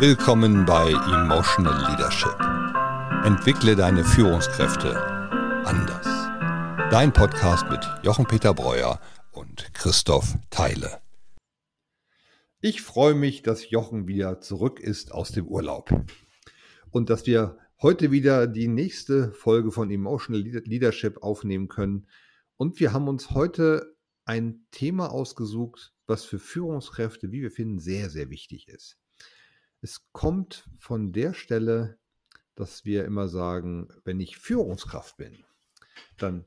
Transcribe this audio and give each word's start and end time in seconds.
Willkommen 0.00 0.64
bei 0.64 0.92
Emotional 0.92 1.90
Leadership. 1.90 2.38
Entwickle 3.24 3.74
deine 3.74 4.04
Führungskräfte 4.04 4.96
anders. 5.64 6.06
Dein 6.92 7.12
Podcast 7.12 7.68
mit 7.68 7.80
Jochen-Peter 8.04 8.54
Breuer 8.54 9.00
und 9.32 9.74
Christoph 9.74 10.36
Theile. 10.50 11.00
Ich 12.60 12.80
freue 12.80 13.14
mich, 13.14 13.42
dass 13.42 13.70
Jochen 13.70 14.06
wieder 14.06 14.40
zurück 14.40 14.78
ist 14.78 15.10
aus 15.10 15.32
dem 15.32 15.48
Urlaub 15.48 15.90
und 16.90 17.10
dass 17.10 17.26
wir 17.26 17.58
heute 17.82 18.12
wieder 18.12 18.46
die 18.46 18.68
nächste 18.68 19.32
Folge 19.32 19.72
von 19.72 19.90
Emotional 19.90 20.42
Leadership 20.42 21.24
aufnehmen 21.24 21.66
können. 21.66 22.06
Und 22.56 22.78
wir 22.78 22.92
haben 22.92 23.08
uns 23.08 23.32
heute 23.32 23.96
ein 24.24 24.64
Thema 24.70 25.10
ausgesucht, 25.10 25.92
was 26.06 26.22
für 26.22 26.38
Führungskräfte, 26.38 27.32
wie 27.32 27.42
wir 27.42 27.50
finden, 27.50 27.80
sehr, 27.80 28.10
sehr 28.10 28.30
wichtig 28.30 28.68
ist. 28.68 28.97
Es 29.80 30.10
kommt 30.12 30.68
von 30.76 31.12
der 31.12 31.34
Stelle, 31.34 31.98
dass 32.56 32.84
wir 32.84 33.04
immer 33.04 33.28
sagen, 33.28 33.88
wenn 34.04 34.18
ich 34.18 34.38
Führungskraft 34.38 35.16
bin, 35.16 35.44
dann 36.16 36.44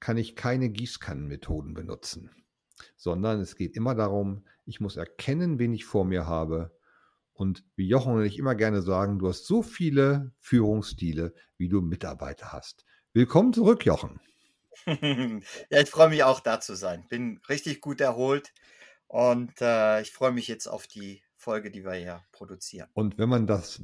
kann 0.00 0.16
ich 0.16 0.34
keine 0.34 0.70
Gießkannenmethoden 0.70 1.74
benutzen, 1.74 2.30
sondern 2.96 3.40
es 3.40 3.56
geht 3.56 3.76
immer 3.76 3.94
darum, 3.94 4.46
ich 4.64 4.80
muss 4.80 4.96
erkennen, 4.96 5.58
wen 5.58 5.74
ich 5.74 5.84
vor 5.84 6.04
mir 6.04 6.26
habe. 6.26 6.74
Und 7.34 7.64
wie 7.74 7.88
Jochen 7.88 8.14
und 8.14 8.24
ich 8.24 8.38
immer 8.38 8.54
gerne 8.54 8.80
sagen, 8.80 9.18
du 9.18 9.28
hast 9.28 9.44
so 9.46 9.62
viele 9.62 10.32
Führungsstile, 10.38 11.34
wie 11.58 11.68
du 11.68 11.80
Mitarbeiter 11.80 12.52
hast. 12.52 12.84
Willkommen 13.12 13.52
zurück, 13.52 13.84
Jochen. 13.84 14.20
ja, 14.86 15.80
ich 15.80 15.90
freue 15.90 16.10
mich 16.10 16.22
auch 16.22 16.40
da 16.40 16.60
zu 16.60 16.76
sein. 16.76 17.06
Bin 17.08 17.40
richtig 17.48 17.80
gut 17.80 18.00
erholt 18.00 18.52
und 19.08 19.60
äh, 19.60 20.00
ich 20.00 20.12
freue 20.12 20.32
mich 20.32 20.48
jetzt 20.48 20.66
auf 20.66 20.86
die 20.86 21.22
Folge, 21.44 21.70
die 21.70 21.84
wir 21.84 21.92
hier 21.92 22.22
produzieren. 22.32 22.88
Und 22.94 23.18
wenn 23.18 23.28
man 23.28 23.46
das 23.46 23.82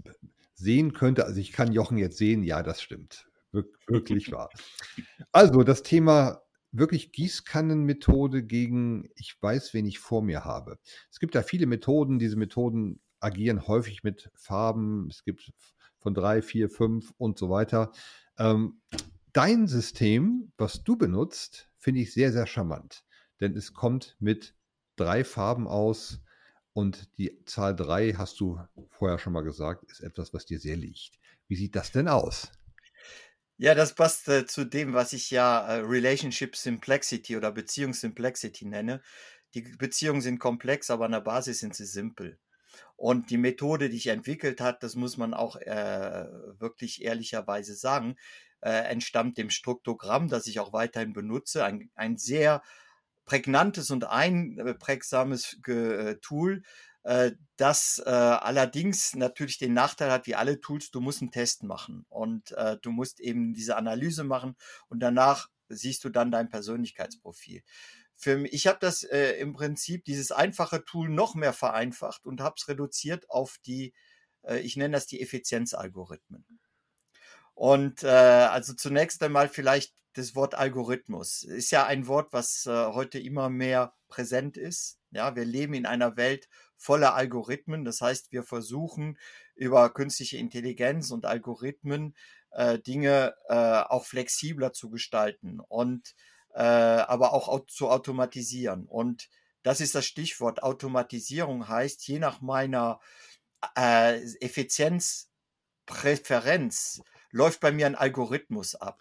sehen 0.55 0.95
könnte, 0.95 1.27
also 1.27 1.39
ich 1.39 1.53
kann 1.53 1.73
Jochen 1.73 1.99
jetzt 1.99 2.17
sehen, 2.17 2.43
ja, 2.43 2.63
das 2.63 2.81
stimmt. 2.81 3.29
Wir 3.53 3.65
wirklich 3.87 4.33
wahr. 4.33 4.49
Also 5.33 5.63
das 5.63 5.83
Thema 5.83 6.43
wirklich 6.73 7.13
Gießkannenmethode 7.13 8.43
gegen 8.43 9.11
ich 9.15 9.37
weiß, 9.41 9.75
wen 9.75 9.87
ich 9.87 9.99
vor 9.99 10.23
mir 10.23 10.45
habe. 10.45 10.79
Es 11.11 11.21
gibt 11.21 11.35
da 11.35 11.43
viele 11.43 11.67
Methoden. 11.67 12.19
Diese 12.19 12.37
Methoden 12.37 13.01
agieren 13.21 13.67
häufig 13.67 14.03
mit 14.03 14.31
Farben. 14.35 15.09
Es 15.09 15.25
gibt 15.25 15.53
von 15.99 16.15
drei, 16.15 16.43
vier, 16.43 16.71
fünf 16.71 17.13
und 17.19 17.39
so 17.39 17.51
weiter. 17.51 17.93
Ähm, 18.39 18.81
dein 19.33 19.67
System, 19.67 20.53
was 20.57 20.83
du 20.83 20.97
benutzt, 20.97 21.69
finde 21.79 22.01
ich 22.01 22.13
sehr, 22.13 22.33
sehr 22.33 22.47
charmant. 22.47 23.05
Denn 23.41 23.55
es 23.57 23.75
kommt 23.75 24.17
mit 24.19 24.55
drei 24.97 25.25
Farben 25.25 25.67
aus. 25.67 26.21
Und 26.73 27.19
die 27.19 27.45
Zahl 27.47 27.75
drei, 27.75 28.13
hast 28.13 28.41
du 28.41 28.61
vorher 28.91 29.19
schon 29.19 29.33
mal 29.33 29.43
gesagt, 29.43 29.85
ist 29.91 30.01
etwas, 30.01 30.33
was 30.33 30.47
dir 30.47 30.61
sehr 30.61 30.77
liegt. 30.77 31.19
Wie 31.49 31.57
sieht 31.57 31.75
das 31.75 31.91
denn 31.91 32.09
aus? 32.09 32.53
Ja, 33.57 33.75
das 33.75 33.95
passt 33.95 34.29
äh, 34.29 34.47
zu 34.47 34.65
dem, 34.65 34.95
was 34.95 35.13
ich 35.13 35.31
ja 35.31 35.67
äh, 35.67 35.81
Relationship 35.81 36.57
Simplicity 36.57 37.37
oder 37.37 37.53
Beziehung 37.53 37.93
Simplicity 37.93 38.65
nenne. 38.65 39.03
Die 39.55 39.63
Beziehungen 39.63 40.23
sind 40.23 40.39
komplex, 40.39 40.91
aber 40.91 41.05
an 41.05 41.13
der 41.13 41.21
Basis 41.21 41.59
sind 41.59 41.75
sie 41.75 41.85
simpel. 41.85 42.39
Und 42.97 43.31
die 43.31 43.37
Methode, 43.37 43.91
die 43.91 43.97
ich 43.97 44.07
entwickelt 44.07 44.61
habe, 44.61 44.79
das 44.81 44.95
muss 44.95 45.17
man 45.17 45.35
auch 45.35 45.57
äh, 45.57 46.27
wirklich 46.59 47.03
ehrlicherweise 47.03 47.75
sagen, 47.75 48.17
äh, 48.61 48.71
entstammt 48.71 49.39
dem 49.39 49.51
Struktogramm, 49.51 50.29
das 50.29 50.47
ich 50.47 50.61
auch 50.61 50.73
weiterhin 50.73 51.13
benutze. 51.13 51.65
Ein, 51.65 51.91
ein 51.95 52.17
sehr 52.17 52.63
prägnantes 53.31 53.93
und 53.93 54.09
einprägsames 54.09 55.57
äh, 55.69 56.17
Tool, 56.17 56.65
äh, 57.05 57.31
das 57.57 58.03
äh, 58.05 58.11
allerdings 58.11 59.15
natürlich 59.15 59.57
den 59.57 59.73
Nachteil 59.73 60.11
hat, 60.11 60.27
wie 60.27 60.35
alle 60.35 60.61
Tools, 60.61 60.91
du 60.91 61.01
musst 61.01 61.23
einen 61.23 61.31
Test 61.31 61.63
machen 61.63 62.05
und 62.09 62.53
du 62.83 62.91
musst 62.91 63.21
eben 63.21 63.55
diese 63.55 63.77
Analyse 63.77 64.25
machen 64.25 64.57
und 64.89 64.99
danach 64.99 65.49
siehst 65.69 66.03
du 66.03 66.09
dann 66.09 66.33
dein 66.33 66.49
Persönlichkeitsprofil. 66.49 67.63
Für 68.17 68.37
mich, 68.37 68.53
ich 68.53 68.67
habe 68.67 68.79
das 68.81 69.05
äh, 69.05 69.35
im 69.39 69.53
Prinzip, 69.53 70.05
dieses 70.05 70.33
einfache 70.33 70.85
Tool 70.85 71.09
noch 71.09 71.37
mehr 71.37 71.53
vereinfacht 71.53 72.27
und 72.27 72.41
habe 72.41 72.57
es 72.59 72.67
reduziert 72.67 73.31
auf 73.31 73.59
die, 73.65 73.95
äh, 74.43 74.59
ich 74.59 74.77
nenne 74.77 74.95
das 74.95 75.07
die 75.07 75.21
Effizienzalgorithmen. 75.21 76.45
Und 77.55 78.03
äh, 78.03 78.09
also 78.09 78.75
zunächst 78.75 79.23
einmal 79.23 79.49
vielleicht 79.49 79.95
das 80.15 80.35
Wort 80.35 80.55
Algorithmus. 80.55 81.43
Ist 81.43 81.71
ja 81.71 81.87
ein 81.87 82.07
Wort, 82.07 82.33
was 82.33 82.67
äh, 82.67 82.87
heute 82.87 83.19
immer 83.19 83.49
mehr 83.49 83.95
präsent 84.09 84.57
ist. 84.57 84.99
Ja, 85.11 85.37
wir 85.37 85.45
leben 85.45 85.75
in 85.75 85.87
einer 85.87 86.17
Welt 86.17 86.49
voller 86.77 87.15
Algorithmen. 87.15 87.85
Das 87.85 88.01
heißt, 88.01 88.33
wir 88.33 88.43
versuchen 88.43 89.19
über 89.55 89.93
künstliche 89.93 90.39
Intelligenz 90.39 91.11
und 91.11 91.27
Algorithmen 91.27 92.17
äh, 92.51 92.79
Dinge 92.79 93.35
äh, 93.49 93.55
auch 93.55 94.07
flexibler 94.07 94.73
zu 94.73 94.91
gestalten 94.91 95.61
und 95.61 96.15
äh, 96.55 96.63
aber 96.63 97.33
auch 97.33 97.67
zu 97.67 97.89
automatisieren. 97.89 98.87
Und 98.87 99.29
das 99.63 99.81
ist 99.81 99.95
das 99.95 100.07
Stichwort. 100.07 100.63
Automatisierung 100.63 101.69
heißt, 101.69 102.07
je 102.09 102.19
nach 102.19 102.41
meiner 102.41 103.01
äh, 103.77 104.21
Effizienzpräferenz 104.41 107.03
läuft 107.31 107.61
bei 107.61 107.71
mir 107.71 107.87
ein 107.87 107.95
Algorithmus 107.95 108.75
ab, 108.75 109.01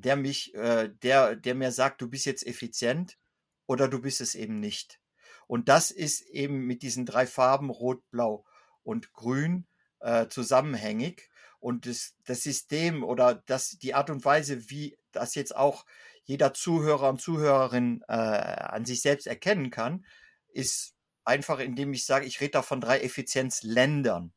der 0.00 0.16
mich, 0.16 0.54
äh, 0.54 0.90
der, 1.02 1.36
der 1.36 1.54
mir 1.54 1.72
sagt, 1.72 2.00
du 2.00 2.08
bist 2.08 2.26
jetzt 2.26 2.46
effizient 2.46 3.18
oder 3.66 3.88
du 3.88 4.00
bist 4.00 4.20
es 4.20 4.34
eben 4.34 4.60
nicht. 4.60 5.00
Und 5.46 5.68
das 5.68 5.90
ist 5.90 6.22
eben 6.22 6.66
mit 6.66 6.82
diesen 6.82 7.06
drei 7.06 7.26
Farben 7.26 7.70
Rot, 7.70 8.08
Blau 8.10 8.44
und 8.82 9.12
Grün 9.12 9.66
äh, 10.00 10.28
zusammenhängig. 10.28 11.30
Und 11.60 11.86
das, 11.86 12.14
das 12.24 12.42
System 12.42 13.02
oder 13.02 13.42
das, 13.46 13.78
die 13.78 13.94
Art 13.94 14.10
und 14.10 14.24
Weise, 14.24 14.70
wie 14.70 14.96
das 15.12 15.34
jetzt 15.34 15.56
auch 15.56 15.84
jeder 16.24 16.52
Zuhörer 16.52 17.08
und 17.08 17.20
Zuhörerin 17.20 18.04
äh, 18.06 18.12
an 18.12 18.84
sich 18.84 19.00
selbst 19.00 19.26
erkennen 19.26 19.70
kann, 19.70 20.04
ist 20.52 20.94
einfach, 21.24 21.58
indem 21.58 21.92
ich 21.92 22.04
sage, 22.04 22.26
ich 22.26 22.40
rede 22.40 22.52
da 22.52 22.62
von 22.62 22.80
drei 22.80 23.00
Effizienzländern. 23.00 24.32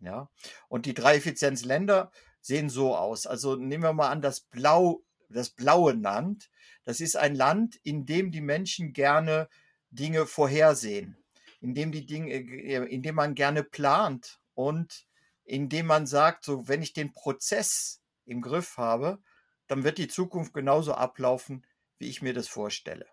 Ja, 0.00 0.30
und 0.68 0.86
die 0.86 0.94
drei 0.94 1.16
Effizienzländer 1.16 2.10
sehen 2.40 2.70
so 2.70 2.96
aus. 2.96 3.26
Also 3.26 3.56
nehmen 3.56 3.82
wir 3.82 3.92
mal 3.92 4.10
an, 4.10 4.22
das 4.22 4.40
Blau, 4.40 5.02
das 5.28 5.50
blaue 5.50 5.92
Land. 5.92 6.50
Das 6.84 7.00
ist 7.00 7.16
ein 7.16 7.34
Land, 7.34 7.76
in 7.82 8.06
dem 8.06 8.30
die 8.30 8.40
Menschen 8.40 8.92
gerne 8.92 9.48
Dinge 9.90 10.26
vorhersehen, 10.26 11.16
in 11.60 11.74
dem 11.74 11.92
die 11.92 12.06
Dinge, 12.06 12.32
äh, 12.32 12.86
in 12.86 13.02
dem 13.02 13.16
man 13.16 13.34
gerne 13.34 13.62
plant 13.62 14.40
und 14.54 15.06
in 15.44 15.68
dem 15.68 15.86
man 15.86 16.06
sagt, 16.06 16.44
so 16.44 16.68
wenn 16.68 16.82
ich 16.82 16.92
den 16.92 17.12
Prozess 17.12 18.00
im 18.24 18.40
Griff 18.40 18.76
habe, 18.76 19.18
dann 19.66 19.84
wird 19.84 19.98
die 19.98 20.08
Zukunft 20.08 20.52
genauso 20.52 20.94
ablaufen, 20.94 21.66
wie 21.98 22.08
ich 22.08 22.22
mir 22.22 22.34
das 22.34 22.48
vorstelle. 22.48 23.06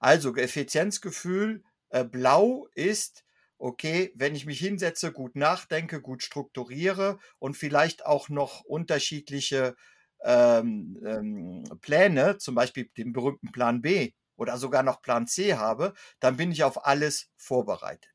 Also 0.00 0.34
Effizienzgefühl 0.36 1.64
äh, 1.90 2.04
blau 2.04 2.68
ist 2.74 3.24
okay, 3.62 4.12
wenn 4.16 4.34
ich 4.34 4.44
mich 4.44 4.58
hinsetze, 4.58 5.12
gut 5.12 5.36
nachdenke, 5.36 6.00
gut 6.00 6.22
strukturiere 6.22 7.18
und 7.38 7.56
vielleicht 7.56 8.04
auch 8.04 8.28
noch 8.28 8.64
unterschiedliche 8.64 9.76
ähm, 10.24 10.98
ähm, 11.06 11.64
Pläne, 11.80 12.38
zum 12.38 12.56
Beispiel 12.56 12.90
den 12.96 13.12
berühmten 13.12 13.52
Plan 13.52 13.80
B 13.80 14.12
oder 14.36 14.58
sogar 14.58 14.82
noch 14.82 15.00
Plan 15.00 15.28
C 15.28 15.54
habe, 15.54 15.94
dann 16.18 16.36
bin 16.36 16.50
ich 16.50 16.64
auf 16.64 16.86
alles 16.86 17.30
vorbereitet. 17.36 18.10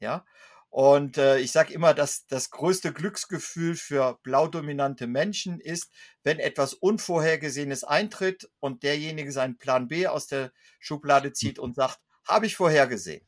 Ja. 0.00 0.24
Und 0.68 1.16
äh, 1.16 1.38
ich 1.38 1.52
sage 1.52 1.74
immer, 1.74 1.94
dass 1.94 2.26
das 2.26 2.50
größte 2.50 2.92
Glücksgefühl 2.92 3.76
für 3.76 4.18
blaudominante 4.22 5.06
Menschen 5.06 5.60
ist, 5.60 5.92
wenn 6.24 6.40
etwas 6.40 6.74
Unvorhergesehenes 6.74 7.84
eintritt 7.84 8.50
und 8.58 8.82
derjenige 8.82 9.30
seinen 9.30 9.58
Plan 9.58 9.86
B 9.86 10.08
aus 10.08 10.26
der 10.26 10.50
Schublade 10.80 11.32
zieht 11.34 11.58
und 11.58 11.76
sagt, 11.76 12.00
habe 12.26 12.46
ich 12.46 12.56
vorhergesehen. 12.56 13.24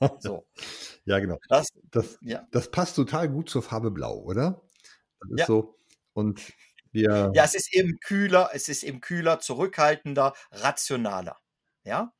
So. 0.20 0.46
ja, 1.04 1.18
genau. 1.18 1.38
Das, 1.48 1.68
das, 1.90 2.18
ja. 2.20 2.46
das 2.52 2.70
passt 2.70 2.96
total 2.96 3.28
gut 3.28 3.50
zur 3.50 3.62
Farbe 3.62 3.90
Blau, 3.90 4.18
oder? 4.18 4.62
Das 5.20 5.30
ist 5.30 5.38
ja. 5.40 5.46
so. 5.46 5.78
Und 6.12 6.52
wir. 6.92 7.32
Ja, 7.34 7.44
es 7.44 7.54
ist 7.54 7.74
eben 7.74 7.98
kühler, 8.00 8.50
es 8.52 8.68
ist 8.68 8.82
eben 8.82 9.00
kühler, 9.00 9.40
zurückhaltender, 9.40 10.34
rationaler. 10.52 11.36
Ja. 11.84 12.12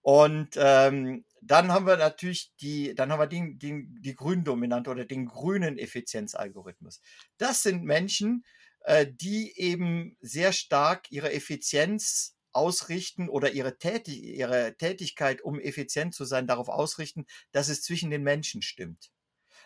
Und 0.00 0.50
ähm, 0.56 1.24
dann 1.40 1.72
haben 1.72 1.86
wir 1.86 1.96
natürlich 1.96 2.52
die, 2.60 2.94
dann 2.94 3.10
haben 3.10 3.20
wir 3.20 3.26
den, 3.26 3.58
den, 3.58 3.98
die 4.00 4.14
Gründominante 4.14 4.90
oder 4.90 5.04
den 5.04 5.26
grünen 5.26 5.78
Effizienzalgorithmus. 5.78 7.00
Das 7.38 7.62
sind 7.62 7.84
Menschen, 7.84 8.44
äh, 8.80 9.06
die 9.10 9.58
eben 9.58 10.16
sehr 10.20 10.52
stark 10.52 11.10
ihre 11.10 11.32
Effizienz 11.32 12.33
ausrichten 12.54 13.28
oder 13.28 13.52
ihre, 13.52 13.78
Tätig 13.78 14.22
ihre 14.22 14.76
Tätigkeit, 14.76 15.42
um 15.42 15.58
effizient 15.60 16.14
zu 16.14 16.24
sein, 16.24 16.46
darauf 16.46 16.68
ausrichten, 16.68 17.26
dass 17.52 17.68
es 17.68 17.82
zwischen 17.82 18.10
den 18.10 18.22
Menschen 18.22 18.62
stimmt. 18.62 19.10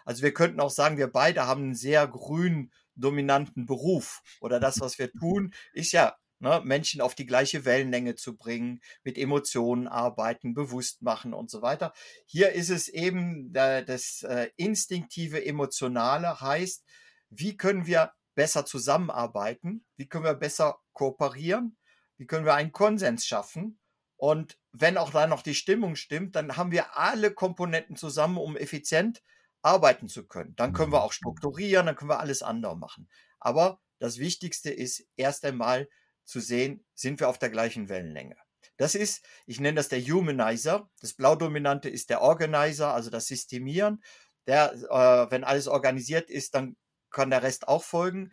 Also 0.05 0.23
wir 0.23 0.33
könnten 0.33 0.61
auch 0.61 0.71
sagen, 0.71 0.97
wir 0.97 1.09
beide 1.09 1.47
haben 1.47 1.65
einen 1.65 1.75
sehr 1.75 2.07
grün 2.09 2.73
dominanten 2.95 3.67
Beruf 3.67 4.23
oder 4.41 4.59
das, 4.61 4.81
was 4.81 4.99
wir 4.99 5.13
tun, 5.13 5.53
ist 5.73 5.93
ja 5.93 6.17
ne, 6.41 6.61
Menschen 6.65 7.01
auf 7.01 7.15
die 7.15 7.27
gleiche 7.27 7.65
Wellenlänge 7.65 8.15
zu 8.15 8.37
bringen, 8.37 8.81
mit 9.03 9.19
Emotionen 9.19 9.89
arbeiten, 9.89 10.55
bewusst 10.55 11.03
machen 11.03 11.35
und 11.35 11.51
so 11.51 11.63
weiter. 11.63 11.93
Hier 12.27 12.53
ist 12.53 12.71
es 12.71 12.89
eben 12.89 13.55
äh, 13.55 13.85
das 13.85 14.23
äh, 14.23 14.51
instinktive, 14.57 15.45
emotionale 15.45 16.41
heißt, 16.41 16.85
wie 17.31 17.57
können 17.57 17.87
wir 17.87 18.13
besser 18.35 18.65
zusammenarbeiten? 18.65 19.85
Wie 19.97 20.09
können 20.09 20.25
wir 20.25 20.35
besser 20.35 20.79
kooperieren? 20.93 21.77
Wie 22.19 22.27
können 22.27 22.45
wir 22.45 22.55
einen 22.55 22.73
Konsens 22.73 23.27
schaffen? 23.27 23.79
Und 24.17 24.59
wenn 24.73 24.99
auch 24.99 25.11
da 25.11 25.27
noch 25.27 25.43
die 25.43 25.55
Stimmung 25.55 25.97
stimmt, 25.97 26.35
dann 26.37 26.57
haben 26.57 26.73
wir 26.73 26.99
alle 26.99 27.33
Komponenten 27.33 27.97
zusammen, 27.97 28.37
um 28.37 28.57
effizient 28.57 29.23
arbeiten 29.63 30.09
zu 30.09 30.27
können. 30.27 30.55
Dann 30.57 30.73
können 30.73 30.93
wir 30.93 30.99
mhm. 30.99 31.05
auch 31.05 31.13
strukturieren, 31.13 31.87
dann 31.87 31.97
können 31.97 32.11
wir 32.11 32.21
alles 32.21 32.43
andere 32.43 32.77
machen. 32.77 33.09
Aber 33.39 33.81
das 33.99 34.19
Wichtigste 34.19 34.71
ist 34.71 35.07
erst 35.17 35.45
einmal 35.45 35.89
zu 36.25 36.41
sehen, 36.41 36.85
sind 36.95 37.21
wir 37.21 37.29
auf 37.29 37.39
der 37.39 37.51
gleichen 37.51 37.89
Wellenlänge. 37.89 38.37
Das 38.77 38.95
ist, 38.95 39.25
ich 39.47 39.61
nenne 39.61 39.77
das 39.77 39.89
der 39.89 40.01
Humanizer. 40.01 40.91
Das 41.01 41.15
Blaudominante 41.15 41.89
ist 41.89 42.11
der 42.11 42.21
Organizer, 42.21 42.95
also 42.95 43.11
das 43.11 43.27
Systemieren. 43.27 44.03
Der, 44.47 44.73
äh, 44.73 45.31
wenn 45.31 45.45
alles 45.45 45.69
organisiert 45.69 46.31
ist, 46.31 46.55
dann 46.55 46.77
kann 47.11 47.31
der 47.31 47.43
Rest 47.43 47.69
auch 47.69 47.83
folgen. 47.83 48.33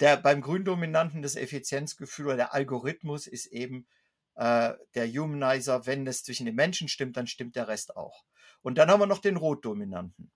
Der 0.00 0.16
beim 0.16 0.40
Gründominanten 0.40 1.22
das 1.22 1.36
Effizienzgefühl 1.36 2.26
oder 2.26 2.36
der 2.36 2.54
Algorithmus 2.54 3.26
ist 3.26 3.46
eben 3.46 3.86
äh, 4.34 4.72
der 4.94 5.08
Humanizer. 5.08 5.86
Wenn 5.86 6.06
es 6.06 6.24
zwischen 6.24 6.46
den 6.46 6.54
Menschen 6.54 6.88
stimmt, 6.88 7.16
dann 7.16 7.26
stimmt 7.26 7.56
der 7.56 7.68
Rest 7.68 7.96
auch. 7.96 8.24
Und 8.62 8.78
dann 8.78 8.90
haben 8.90 9.00
wir 9.00 9.06
noch 9.06 9.18
den 9.18 9.36
Rotdominanten. 9.36 10.30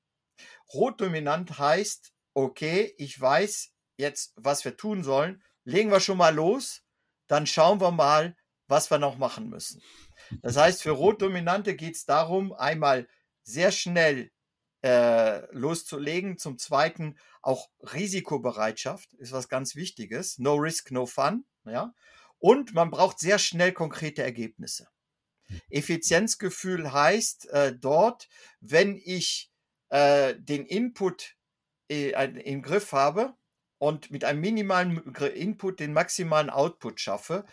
Rotdominant 0.73 1.58
heißt, 1.58 2.12
okay, 2.35 2.94
ich 2.99 3.20
weiß 3.20 3.73
jetzt, 3.97 4.32
was 4.37 4.64
wir 4.64 4.76
tun 4.76 5.03
sollen. 5.03 5.43
Legen 5.64 5.91
wir 5.91 6.00
schon 6.00 6.19
mal 6.19 6.35
los 6.35 6.87
dann 7.26 7.47
schauen 7.47 7.81
wir 7.81 7.91
mal, 7.91 8.37
was 8.69 8.91
wir 8.91 8.99
noch 8.99 9.17
machen 9.17 9.49
müssen. 9.49 9.82
Das 10.43 10.56
heißt, 10.56 10.82
für 10.82 10.91
Rotdominante 10.91 11.76
geht 11.76 11.94
es 11.94 12.05
darum, 12.05 12.53
einmal 12.53 13.08
sehr 13.43 13.70
schnell 13.70 14.31
äh, 14.87 15.47
loszulegen. 15.53 16.38
Zum 16.38 16.59
Zweiten 16.59 17.17
auch 17.43 17.69
Risikobereitschaft 17.81 19.15
ist 19.15 19.33
was 19.33 19.49
ganz 19.49 19.75
Wichtiges. 19.75 20.38
No 20.38 20.55
risk, 20.55 20.91
no 20.91 21.06
fun. 21.06 21.44
Ja? 21.65 21.94
Und 22.38 22.75
man 22.75 22.91
braucht 22.91 23.19
sehr 23.19 23.38
schnell 23.38 23.73
konkrete 23.73 24.23
Ergebnisse. 24.23 24.88
Effizienzgefühl 25.71 26.93
heißt 26.93 27.49
äh, 27.50 27.77
dort, 27.77 28.29
wenn 28.61 28.97
ich 28.97 29.50
äh, 29.88 30.35
den 30.38 30.67
Input 30.67 31.37
äh, 31.89 32.11
im 32.11 32.62
Griff 32.62 32.93
habe, 32.93 33.35
und 33.79 34.11
mit 34.11 34.25
einem 34.25 34.41
minimalen 34.41 35.15
Input 35.35 35.81
den 35.81 35.93
maximalen 35.93 36.50
Output 36.50 37.00
schaffe, 37.00 37.44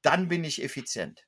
dann 0.00 0.28
bin 0.28 0.44
ich 0.44 0.62
effizient. 0.62 1.26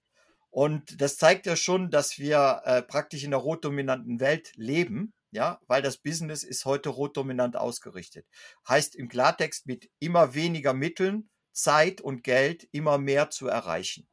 Und 0.50 1.00
das 1.00 1.17
zeigt 1.17 1.46
ja 1.46 1.56
schon, 1.56 1.90
dass 1.90 2.19
wir 2.19 2.62
äh, 2.64 2.82
praktisch 2.82 3.25
in 3.25 3.32
der 3.32 3.40
rotdominanten 3.40 4.20
Welt 4.20 4.52
leben, 4.55 5.12
ja, 5.34 5.60
weil 5.66 5.82
das 5.82 5.98
Business 5.98 6.44
ist 6.44 6.64
heute 6.64 6.90
rotdominant 6.90 7.56
ausgerichtet. 7.56 8.26
Heißt 8.69 8.94
im 8.94 9.08
Klartext 9.08 9.66
mit 9.66 9.90
immer 9.98 10.34
weniger 10.34 10.75
Mitteln, 10.75 11.28
Zeit 11.52 12.00
und 12.00 12.22
Geld 12.22 12.69
immer 12.72 12.98
mehr 12.98 13.31
zu 13.31 13.48
erreichen. 13.48 14.06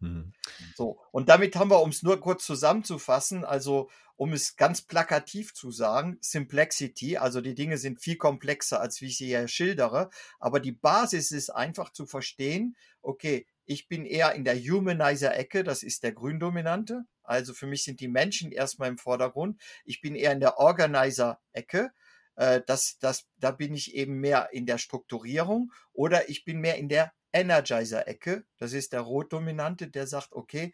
Mhm. 0.00 0.32
So, 0.74 1.00
und 1.12 1.28
damit 1.28 1.56
haben 1.56 1.70
wir, 1.70 1.80
um 1.80 1.90
es 1.90 2.02
nur 2.02 2.20
kurz 2.20 2.44
zusammenzufassen, 2.44 3.44
also 3.44 3.88
um 4.16 4.32
es 4.32 4.56
ganz 4.56 4.82
plakativ 4.82 5.54
zu 5.54 5.70
sagen, 5.70 6.18
Simplexity, 6.20 7.16
also 7.16 7.40
die 7.40 7.54
Dinge 7.54 7.78
sind 7.78 8.00
viel 8.00 8.16
komplexer, 8.16 8.80
als 8.80 9.00
wie 9.00 9.06
ich 9.06 9.18
sie 9.18 9.26
hier 9.26 9.46
schildere, 9.46 10.10
aber 10.40 10.58
die 10.58 10.72
Basis 10.72 11.30
ist 11.30 11.50
einfach 11.50 11.92
zu 11.92 12.06
verstehen, 12.06 12.76
okay, 13.02 13.46
ich 13.66 13.88
bin 13.88 14.04
eher 14.04 14.32
in 14.34 14.44
der 14.44 14.56
Humanizer-Ecke, 14.56 15.64
das 15.64 15.82
ist 15.82 16.02
der 16.02 16.12
Gründominante, 16.12 17.04
also 17.28 17.54
für 17.54 17.66
mich 17.66 17.84
sind 17.84 18.00
die 18.00 18.08
Menschen 18.08 18.52
erstmal 18.52 18.88
im 18.88 18.98
Vordergrund. 18.98 19.60
Ich 19.84 20.00
bin 20.00 20.14
eher 20.14 20.32
in 20.32 20.40
der 20.40 20.58
Organizer-Ecke, 20.58 21.90
äh, 22.36 22.60
das, 22.66 22.98
das, 22.98 23.26
da 23.36 23.50
bin 23.50 23.74
ich 23.74 23.94
eben 23.94 24.20
mehr 24.20 24.50
in 24.52 24.66
der 24.66 24.78
Strukturierung 24.78 25.72
oder 25.92 26.28
ich 26.28 26.44
bin 26.44 26.60
mehr 26.60 26.76
in 26.76 26.88
der 26.88 27.12
Energizer-Ecke, 27.32 28.44
das 28.58 28.72
ist 28.72 28.92
der 28.92 29.00
Rotdominante, 29.00 29.88
der 29.88 30.06
sagt, 30.06 30.32
okay, 30.32 30.72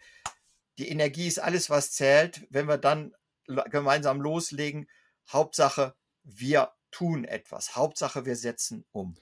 die 0.78 0.88
Energie 0.88 1.26
ist 1.26 1.38
alles, 1.38 1.70
was 1.70 1.92
zählt. 1.92 2.46
Wenn 2.50 2.66
wir 2.66 2.78
dann 2.78 3.12
gemeinsam 3.46 4.20
loslegen. 4.20 4.88
Hauptsache, 5.28 5.94
wir 6.22 6.72
tun 6.90 7.24
etwas. 7.24 7.76
Hauptsache, 7.76 8.26
wir 8.26 8.36
setzen 8.36 8.84
um. 8.92 9.16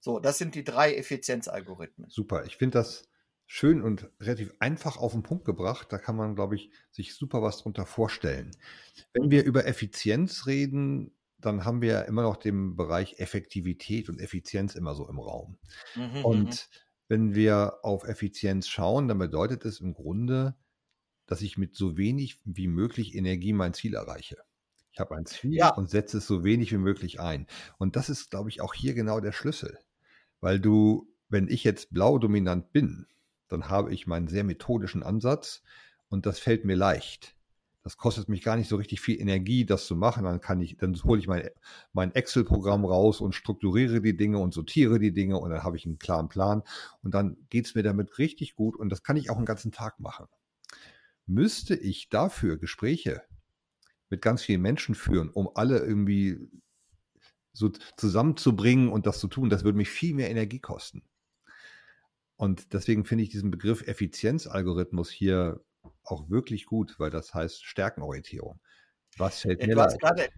So, 0.00 0.20
das 0.20 0.38
sind 0.38 0.54
die 0.54 0.64
drei 0.64 0.94
Effizienzalgorithmen. 0.94 2.08
Super. 2.10 2.44
Ich 2.44 2.56
finde 2.56 2.78
das 2.78 3.07
schön 3.50 3.82
und 3.82 4.10
relativ 4.20 4.54
einfach 4.60 4.98
auf 4.98 5.12
den 5.12 5.22
Punkt 5.22 5.46
gebracht. 5.46 5.88
Da 5.90 5.98
kann 5.98 6.14
man, 6.14 6.36
glaube 6.36 6.54
ich, 6.54 6.70
sich 6.90 7.14
super 7.14 7.42
was 7.42 7.62
drunter 7.62 7.86
vorstellen. 7.86 8.50
Wenn 9.14 9.30
wir 9.30 9.42
über 9.42 9.66
Effizienz 9.66 10.46
reden, 10.46 11.16
dann 11.38 11.64
haben 11.64 11.80
wir 11.80 12.04
immer 12.04 12.22
noch 12.22 12.36
den 12.36 12.76
Bereich 12.76 13.18
Effektivität 13.18 14.10
und 14.10 14.20
Effizienz 14.20 14.74
immer 14.74 14.94
so 14.94 15.08
im 15.08 15.18
Raum. 15.18 15.58
Mhm, 15.96 16.24
und 16.24 16.48
mhm. 16.48 16.78
wenn 17.08 17.34
wir 17.34 17.78
auf 17.82 18.04
Effizienz 18.04 18.68
schauen, 18.68 19.08
dann 19.08 19.18
bedeutet 19.18 19.64
es 19.64 19.80
im 19.80 19.94
Grunde, 19.94 20.54
dass 21.26 21.40
ich 21.40 21.56
mit 21.56 21.74
so 21.74 21.96
wenig 21.96 22.40
wie 22.44 22.68
möglich 22.68 23.14
Energie 23.14 23.54
mein 23.54 23.72
Ziel 23.72 23.94
erreiche. 23.94 24.36
Ich 24.92 25.00
habe 25.00 25.16
ein 25.16 25.26
Ziel 25.26 25.54
ja. 25.54 25.74
und 25.74 25.88
setze 25.88 26.18
es 26.18 26.26
so 26.26 26.44
wenig 26.44 26.70
wie 26.70 26.78
möglich 26.78 27.18
ein. 27.18 27.46
Und 27.78 27.96
das 27.96 28.10
ist, 28.10 28.30
glaube 28.30 28.50
ich, 28.50 28.60
auch 28.60 28.74
hier 28.74 28.92
genau 28.92 29.20
der 29.20 29.32
Schlüssel. 29.32 29.78
Weil 30.40 30.60
du, 30.60 31.10
wenn 31.28 31.48
ich 31.48 31.64
jetzt 31.64 31.94
blau 31.94 32.18
dominant 32.18 32.72
bin, 32.72 33.06
dann 33.48 33.68
habe 33.68 33.92
ich 33.92 34.06
meinen 34.06 34.28
sehr 34.28 34.44
methodischen 34.44 35.02
Ansatz 35.02 35.62
und 36.08 36.26
das 36.26 36.38
fällt 36.38 36.64
mir 36.64 36.76
leicht. 36.76 37.34
Das 37.82 37.96
kostet 37.96 38.28
mich 38.28 38.42
gar 38.42 38.56
nicht 38.56 38.68
so 38.68 38.76
richtig 38.76 39.00
viel 39.00 39.20
Energie, 39.20 39.64
das 39.64 39.86
zu 39.86 39.96
machen. 39.96 40.24
Dann 40.24 40.40
kann 40.40 40.60
ich, 40.60 40.76
dann 40.76 40.94
hole 41.04 41.20
ich 41.20 41.26
mein, 41.26 41.48
mein 41.92 42.14
Excel-Programm 42.14 42.84
raus 42.84 43.20
und 43.20 43.34
strukturiere 43.34 44.00
die 44.02 44.16
Dinge 44.16 44.38
und 44.38 44.52
sortiere 44.52 44.98
die 44.98 45.12
Dinge 45.12 45.38
und 45.38 45.50
dann 45.50 45.62
habe 45.62 45.76
ich 45.76 45.86
einen 45.86 45.98
klaren 45.98 46.28
Plan 46.28 46.62
und 47.02 47.14
dann 47.14 47.36
geht 47.48 47.66
es 47.66 47.74
mir 47.74 47.82
damit 47.82 48.18
richtig 48.18 48.54
gut 48.54 48.76
und 48.76 48.90
das 48.90 49.02
kann 49.02 49.16
ich 49.16 49.30
auch 49.30 49.36
einen 49.36 49.46
ganzen 49.46 49.72
Tag 49.72 50.00
machen 50.00 50.26
müsste 51.28 51.76
ich 51.76 52.08
dafür 52.08 52.56
Gespräche 52.56 53.22
mit 54.08 54.22
ganz 54.22 54.42
vielen 54.42 54.62
Menschen 54.62 54.94
führen, 54.94 55.28
um 55.28 55.50
alle 55.54 55.78
irgendwie 55.78 56.38
so 57.52 57.70
zusammenzubringen 57.96 58.88
und 58.88 59.06
das 59.06 59.20
zu 59.20 59.28
tun, 59.28 59.50
das 59.50 59.62
würde 59.62 59.76
mich 59.76 59.90
viel 59.90 60.14
mehr 60.14 60.30
Energie 60.30 60.60
kosten. 60.60 61.02
Und 62.38 62.72
deswegen 62.72 63.04
finde 63.04 63.24
ich 63.24 63.30
diesen 63.30 63.50
Begriff 63.50 63.82
Effizienzalgorithmus 63.86 65.10
hier 65.10 65.60
auch 66.04 66.30
wirklich 66.30 66.66
gut, 66.66 66.94
weil 66.98 67.10
das 67.10 67.34
heißt 67.34 67.64
Stärkenorientierung. 67.64 68.60
Was 69.16 69.40
fällt 69.40 69.60
mir 69.60 69.74
du 69.74 69.80
hast, 69.80 69.98
gerade, 69.98 70.28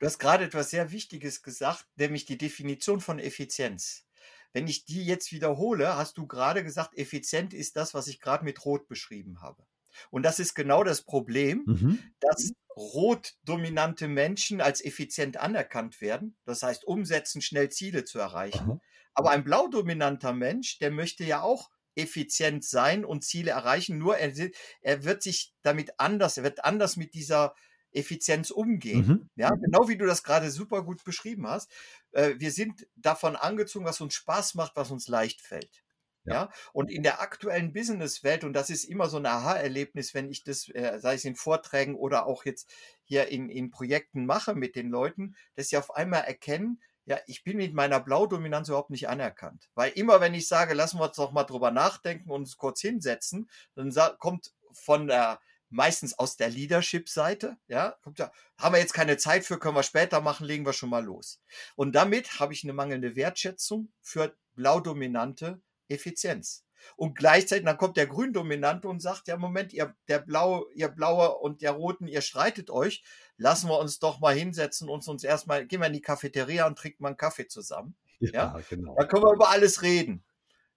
du 0.00 0.06
hast 0.06 0.18
gerade 0.18 0.44
etwas 0.44 0.70
sehr 0.70 0.90
Wichtiges 0.90 1.42
gesagt, 1.42 1.86
nämlich 1.96 2.24
die 2.24 2.38
Definition 2.38 3.00
von 3.00 3.18
Effizienz. 3.18 4.06
Wenn 4.54 4.66
ich 4.66 4.86
die 4.86 5.04
jetzt 5.04 5.30
wiederhole, 5.30 5.96
hast 5.96 6.16
du 6.16 6.26
gerade 6.26 6.64
gesagt, 6.64 6.96
effizient 6.96 7.52
ist 7.52 7.76
das, 7.76 7.92
was 7.92 8.08
ich 8.08 8.20
gerade 8.20 8.46
mit 8.46 8.64
Rot 8.64 8.88
beschrieben 8.88 9.42
habe. 9.42 9.66
Und 10.10 10.22
das 10.22 10.38
ist 10.38 10.54
genau 10.54 10.82
das 10.82 11.02
Problem, 11.02 11.64
mhm. 11.66 11.98
dass 12.20 12.52
rot-dominante 12.74 14.08
Menschen 14.08 14.62
als 14.62 14.82
effizient 14.82 15.36
anerkannt 15.36 16.00
werden. 16.00 16.38
Das 16.46 16.62
heißt, 16.62 16.86
umsetzen, 16.86 17.42
schnell 17.42 17.68
Ziele 17.68 18.04
zu 18.04 18.18
erreichen. 18.18 18.70
Aha. 18.70 18.80
Aber 19.14 19.30
ein 19.30 19.44
blau-dominanter 19.44 20.32
Mensch, 20.32 20.78
der 20.78 20.90
möchte 20.90 21.24
ja 21.24 21.42
auch 21.42 21.70
effizient 21.94 22.64
sein 22.64 23.04
und 23.04 23.24
Ziele 23.24 23.50
erreichen. 23.50 23.98
Nur 23.98 24.16
er, 24.16 24.32
er 24.80 25.04
wird 25.04 25.22
sich 25.22 25.52
damit 25.62 25.98
anders, 25.98 26.36
er 26.36 26.44
wird 26.44 26.64
anders 26.64 26.96
mit 26.96 27.14
dieser 27.14 27.54
Effizienz 27.90 28.50
umgehen. 28.50 29.06
Mhm. 29.06 29.30
Ja, 29.36 29.50
genau 29.50 29.88
wie 29.88 29.96
du 29.96 30.06
das 30.06 30.22
gerade 30.22 30.50
super 30.50 30.82
gut 30.84 31.04
beschrieben 31.04 31.46
hast. 31.48 31.70
Äh, 32.12 32.34
wir 32.38 32.52
sind 32.52 32.86
davon 32.96 33.36
angezogen, 33.36 33.84
was 33.84 34.00
uns 34.00 34.14
Spaß 34.14 34.54
macht, 34.54 34.76
was 34.76 34.90
uns 34.90 35.08
leicht 35.08 35.40
fällt. 35.40 35.82
Ja. 36.24 36.34
ja. 36.34 36.50
Und 36.72 36.90
in 36.90 37.02
der 37.02 37.20
aktuellen 37.20 37.72
Businesswelt, 37.72 38.44
und 38.44 38.52
das 38.52 38.70
ist 38.70 38.84
immer 38.84 39.08
so 39.08 39.16
ein 39.16 39.26
Aha-Erlebnis, 39.26 40.14
wenn 40.14 40.30
ich 40.30 40.44
das, 40.44 40.68
äh, 40.68 40.98
sei 41.00 41.14
es 41.14 41.24
in 41.24 41.34
Vorträgen 41.34 41.94
oder 41.94 42.26
auch 42.26 42.44
jetzt 42.44 42.70
hier 43.04 43.28
in, 43.28 43.48
in 43.48 43.70
Projekten 43.70 44.26
mache 44.26 44.54
mit 44.54 44.76
den 44.76 44.90
Leuten, 44.90 45.34
dass 45.56 45.68
sie 45.70 45.78
auf 45.78 45.94
einmal 45.94 46.24
erkennen, 46.24 46.80
ja, 47.08 47.18
ich 47.26 47.42
bin 47.42 47.56
mit 47.56 47.72
meiner 47.72 48.00
Blaudominanz 48.00 48.68
überhaupt 48.68 48.90
nicht 48.90 49.08
anerkannt. 49.08 49.70
Weil 49.74 49.92
immer, 49.92 50.20
wenn 50.20 50.34
ich 50.34 50.46
sage, 50.46 50.74
lassen 50.74 50.98
wir 50.98 51.04
uns 51.06 51.16
doch 51.16 51.32
mal 51.32 51.44
drüber 51.44 51.70
nachdenken 51.70 52.30
und 52.30 52.42
uns 52.42 52.58
kurz 52.58 52.82
hinsetzen, 52.82 53.48
dann 53.74 53.90
kommt 54.18 54.52
von 54.72 55.06
der, 55.06 55.40
meistens 55.70 56.18
aus 56.18 56.36
der 56.36 56.50
Leadership-Seite, 56.50 57.56
ja, 57.66 57.96
kommt 58.02 58.18
ja, 58.18 58.30
haben 58.58 58.74
wir 58.74 58.80
jetzt 58.80 58.92
keine 58.92 59.16
Zeit 59.16 59.46
für, 59.46 59.58
können 59.58 59.74
wir 59.74 59.84
später 59.84 60.20
machen, 60.20 60.44
legen 60.44 60.66
wir 60.66 60.74
schon 60.74 60.90
mal 60.90 61.02
los. 61.02 61.40
Und 61.76 61.92
damit 61.94 62.40
habe 62.40 62.52
ich 62.52 62.62
eine 62.62 62.74
mangelnde 62.74 63.16
Wertschätzung 63.16 63.90
für 64.02 64.36
Blaudominante 64.54 65.62
Effizienz. 65.88 66.67
Und 66.96 67.16
gleichzeitig, 67.16 67.64
dann 67.64 67.76
kommt 67.76 67.96
der 67.96 68.06
Gründominante 68.06 68.88
und 68.88 69.00
sagt, 69.00 69.28
ja, 69.28 69.36
Moment, 69.36 69.72
ihr, 69.72 69.94
der 70.08 70.18
Blaue, 70.18 70.66
ihr 70.74 70.88
Blaue 70.88 71.38
und 71.38 71.62
der 71.62 71.72
Roten, 71.72 72.06
ihr 72.06 72.20
streitet 72.20 72.70
euch. 72.70 73.02
Lassen 73.36 73.68
wir 73.68 73.78
uns 73.78 73.98
doch 73.98 74.20
mal 74.20 74.34
hinsetzen 74.34 74.88
und 74.88 75.06
uns 75.06 75.24
erstmal, 75.24 75.66
gehen 75.66 75.80
wir 75.80 75.86
in 75.86 75.92
die 75.92 76.02
Cafeteria 76.02 76.66
und 76.66 76.78
trinken 76.78 77.02
mal 77.02 77.08
einen 77.08 77.16
Kaffee 77.16 77.46
zusammen. 77.46 77.94
Ja, 78.20 78.30
ja? 78.32 78.60
genau. 78.68 78.94
Da 78.98 79.06
können 79.06 79.24
wir 79.24 79.32
über 79.32 79.50
alles 79.50 79.82
reden. 79.82 80.24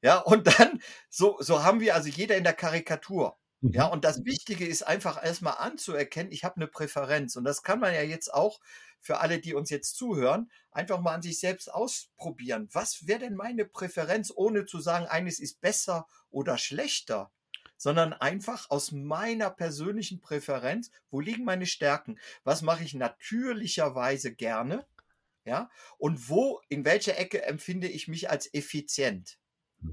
Ja, 0.02 0.18
und 0.18 0.48
dann, 0.48 0.82
so, 1.10 1.38
so 1.40 1.64
haben 1.64 1.80
wir 1.80 1.96
also 1.96 2.10
jeder 2.10 2.36
in 2.36 2.44
der 2.44 2.54
Karikatur. 2.54 3.38
Mhm. 3.62 3.72
Ja, 3.72 3.86
und 3.86 4.04
das 4.04 4.26
Wichtige 4.26 4.66
ist 4.66 4.84
einfach 4.84 5.24
erstmal 5.24 5.58
anzuerkennen, 5.58 6.32
ich 6.32 6.44
habe 6.44 6.58
eine 6.58 6.68
Präferenz. 6.68 7.36
Und 7.36 7.44
das 7.44 7.64
kann 7.64 7.80
man 7.80 7.94
ja 7.94 8.02
jetzt 8.02 8.34
auch 8.34 8.60
für 9.00 9.20
alle, 9.20 9.40
die 9.40 9.54
uns 9.54 9.70
jetzt 9.70 9.96
zuhören, 9.96 10.52
einfach 10.72 11.00
mal 11.00 11.16
an 11.16 11.22
sich 11.22 11.40
selbst 11.40 11.74
ausprobieren. 11.74 12.70
Was 12.72 13.08
wäre 13.08 13.20
denn 13.20 13.36
meine 13.36 13.66
Präferenz, 13.66 14.32
ohne 14.36 14.66
zu 14.66 14.80
sagen, 14.80 15.06
eines 15.06 15.40
ist 15.40 15.62
besser 15.62 16.08
oder 16.30 16.58
schlechter? 16.58 17.32
sondern 17.82 18.14
einfach 18.14 18.70
aus 18.70 18.92
meiner 18.92 19.50
persönlichen 19.50 20.22
Präferenz, 20.22 20.92
wo 21.10 21.20
liegen 21.20 21.46
meine 21.46 21.66
Stärken? 21.66 22.20
Was 22.44 22.62
mache 22.62 22.84
ich 22.84 22.94
natürlicherweise 22.94 24.36
gerne? 24.36 24.86
Ja, 25.46 25.72
und 25.98 26.30
wo, 26.30 26.62
in 26.70 26.86
welcher 26.86 27.18
Ecke 27.18 27.42
empfinde 27.42 27.88
ich 27.88 28.08
mich 28.08 28.30
als 28.30 28.54
effizient? 28.54 29.40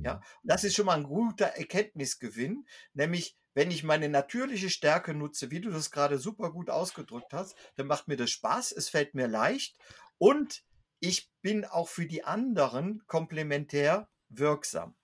Ja, 0.03 0.17
mhm. 0.17 0.21
und 0.43 0.51
das 0.51 0.65
ist 0.65 0.75
schon 0.77 0.85
mal 0.85 0.99
ein 0.99 1.05
guter 1.05 1.47
Erkenntnisgewinn, 1.47 2.67
nämlich 2.93 3.39
wenn 3.59 3.73
ich 3.73 3.83
meine 3.83 4.09
natürliche 4.09 4.71
Stärke 4.71 5.15
nutze, 5.15 5.51
wie 5.51 5.61
du 5.61 5.71
das 5.71 5.91
gerade 5.91 6.21
super 6.21 6.53
gut 6.53 6.71
ausgedrückt 6.71 7.33
hast, 7.33 7.57
dann 7.75 7.89
macht 7.89 8.07
mir 8.07 8.17
das 8.17 8.31
Spaß, 8.31 8.71
es 8.71 8.89
fällt 8.89 9.17
mir 9.17 9.27
leicht 9.27 9.77
und 10.17 10.63
ich 11.01 11.29
bin 11.43 11.65
auch 11.65 11.89
für 11.89 12.07
die 12.07 12.23
anderen 12.23 13.03
komplementär 13.09 14.09
wirksam. 14.29 14.95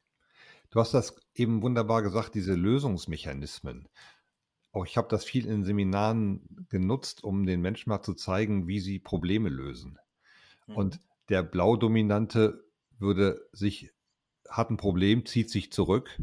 Du 0.70 0.78
hast 0.78 0.94
das 0.94 1.16
eben 1.34 1.62
wunderbar 1.62 2.04
gesagt, 2.04 2.36
diese 2.36 2.54
Lösungsmechanismen. 2.54 3.88
Auch 4.70 4.86
ich 4.86 4.96
habe 4.96 5.08
das 5.08 5.24
viel 5.24 5.46
in 5.46 5.64
Seminaren 5.64 6.68
genutzt, 6.68 7.24
um 7.24 7.46
den 7.46 7.60
Menschen 7.60 7.90
mal 7.90 8.02
zu 8.02 8.14
zeigen, 8.14 8.68
wie 8.68 8.78
sie 8.78 9.00
Probleme 9.00 9.48
lösen. 9.48 9.98
Mhm. 10.68 10.76
Und 10.76 11.00
der 11.28 11.42
Blaudominante 11.42 12.64
würde 13.00 13.48
sich, 13.50 13.90
hat 14.48 14.70
ein 14.70 14.76
Problem, 14.76 15.26
zieht 15.26 15.50
sich 15.50 15.72
zurück, 15.72 16.20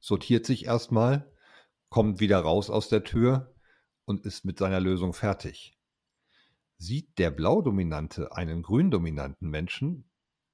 sortiert 0.00 0.46
sich 0.46 0.66
erstmal, 0.66 1.32
kommt 1.88 2.20
wieder 2.20 2.38
raus 2.38 2.70
aus 2.70 2.88
der 2.88 3.04
Tür 3.04 3.54
und 4.04 4.24
ist 4.24 4.44
mit 4.44 4.58
seiner 4.58 4.80
Lösung 4.80 5.12
fertig. 5.12 5.78
Sieht 6.78 7.18
der 7.18 7.30
Blaudominante 7.30 8.32
einen 8.32 8.62
gründominanten 8.62 9.48
Menschen 9.48 10.10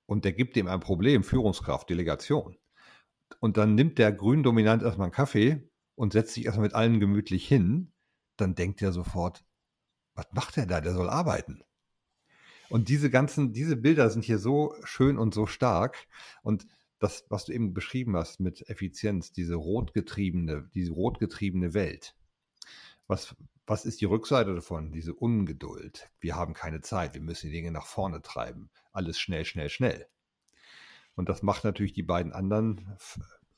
und 0.07 0.25
der 0.25 0.33
gibt 0.33 0.57
ihm 0.57 0.69
ein 0.69 0.81
Problem, 0.81 1.25
Führungskraft, 1.25 1.91
Delegation, 1.91 2.57
und 3.41 3.57
dann 3.57 3.75
nimmt 3.75 3.99
der 3.99 4.13
Gründominant 4.13 4.83
erstmal 4.83 5.07
einen 5.07 5.13
Kaffee 5.13 5.69
und 5.95 6.13
setzt 6.13 6.35
sich 6.35 6.45
erstmal 6.45 6.67
mit 6.67 6.75
allen 6.75 7.01
gemütlich 7.01 7.47
hin, 7.47 7.93
dann 8.37 8.55
denkt 8.55 8.83
er 8.83 8.93
sofort, 8.93 9.45
was 10.15 10.27
macht 10.33 10.57
er 10.59 10.67
da? 10.67 10.81
Der 10.81 10.95
soll 10.95 11.09
arbeiten. 11.09 11.63
Und 12.69 12.89
diese 12.89 13.11
ganzen, 13.11 13.53
diese 13.53 13.77
Bilder 13.77 14.11
sind 14.11 14.25
hier 14.25 14.39
so 14.39 14.75
schön 14.85 15.19
und 15.19 15.35
so 15.35 15.47
stark. 15.47 16.07
Und 16.43 16.67
das, 17.03 17.25
was 17.29 17.47
du 17.47 17.53
eben 17.53 17.75
beschrieben 17.75 18.17
hast 18.17 18.39
mit 18.41 18.69
Effizienz, 18.69 19.33
diese 19.33 19.55
rotgetriebene, 19.57 20.71
diese 20.73 20.93
rotgetriebene 20.93 21.75
Welt. 21.75 22.15
Was, 23.09 23.35
was 23.67 23.85
ist 23.85 24.01
die 24.01 24.05
Rückseite 24.05 24.55
davon? 24.55 24.93
Diese 24.93 25.13
Ungeduld. 25.13 26.11
Wir 26.21 26.37
haben 26.37 26.55
keine 26.55 26.81
Zeit. 26.81 27.15
Wir 27.15 27.21
müssen 27.21 27.49
die 27.49 27.53
Dinge 27.53 27.73
nach 27.73 27.87
vorne 27.87 28.23
treiben. 28.23 28.71
Alles 28.93 29.19
schnell, 29.19 29.45
schnell, 29.45 29.69
schnell. 29.69 30.07
Und 31.17 31.29
das 31.29 31.43
macht 31.43 31.65
natürlich 31.65 31.93
die 31.93 32.05
beiden 32.05 32.33
anderen 32.33 32.97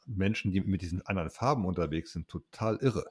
Menschen, 0.06 0.50
die 0.50 0.60
mit 0.62 0.82
diesen 0.82 1.02
anderen 1.02 1.30
Farben 1.30 1.66
unterwegs 1.66 2.12
sind, 2.12 2.28
total 2.28 2.76
irre. 2.76 3.04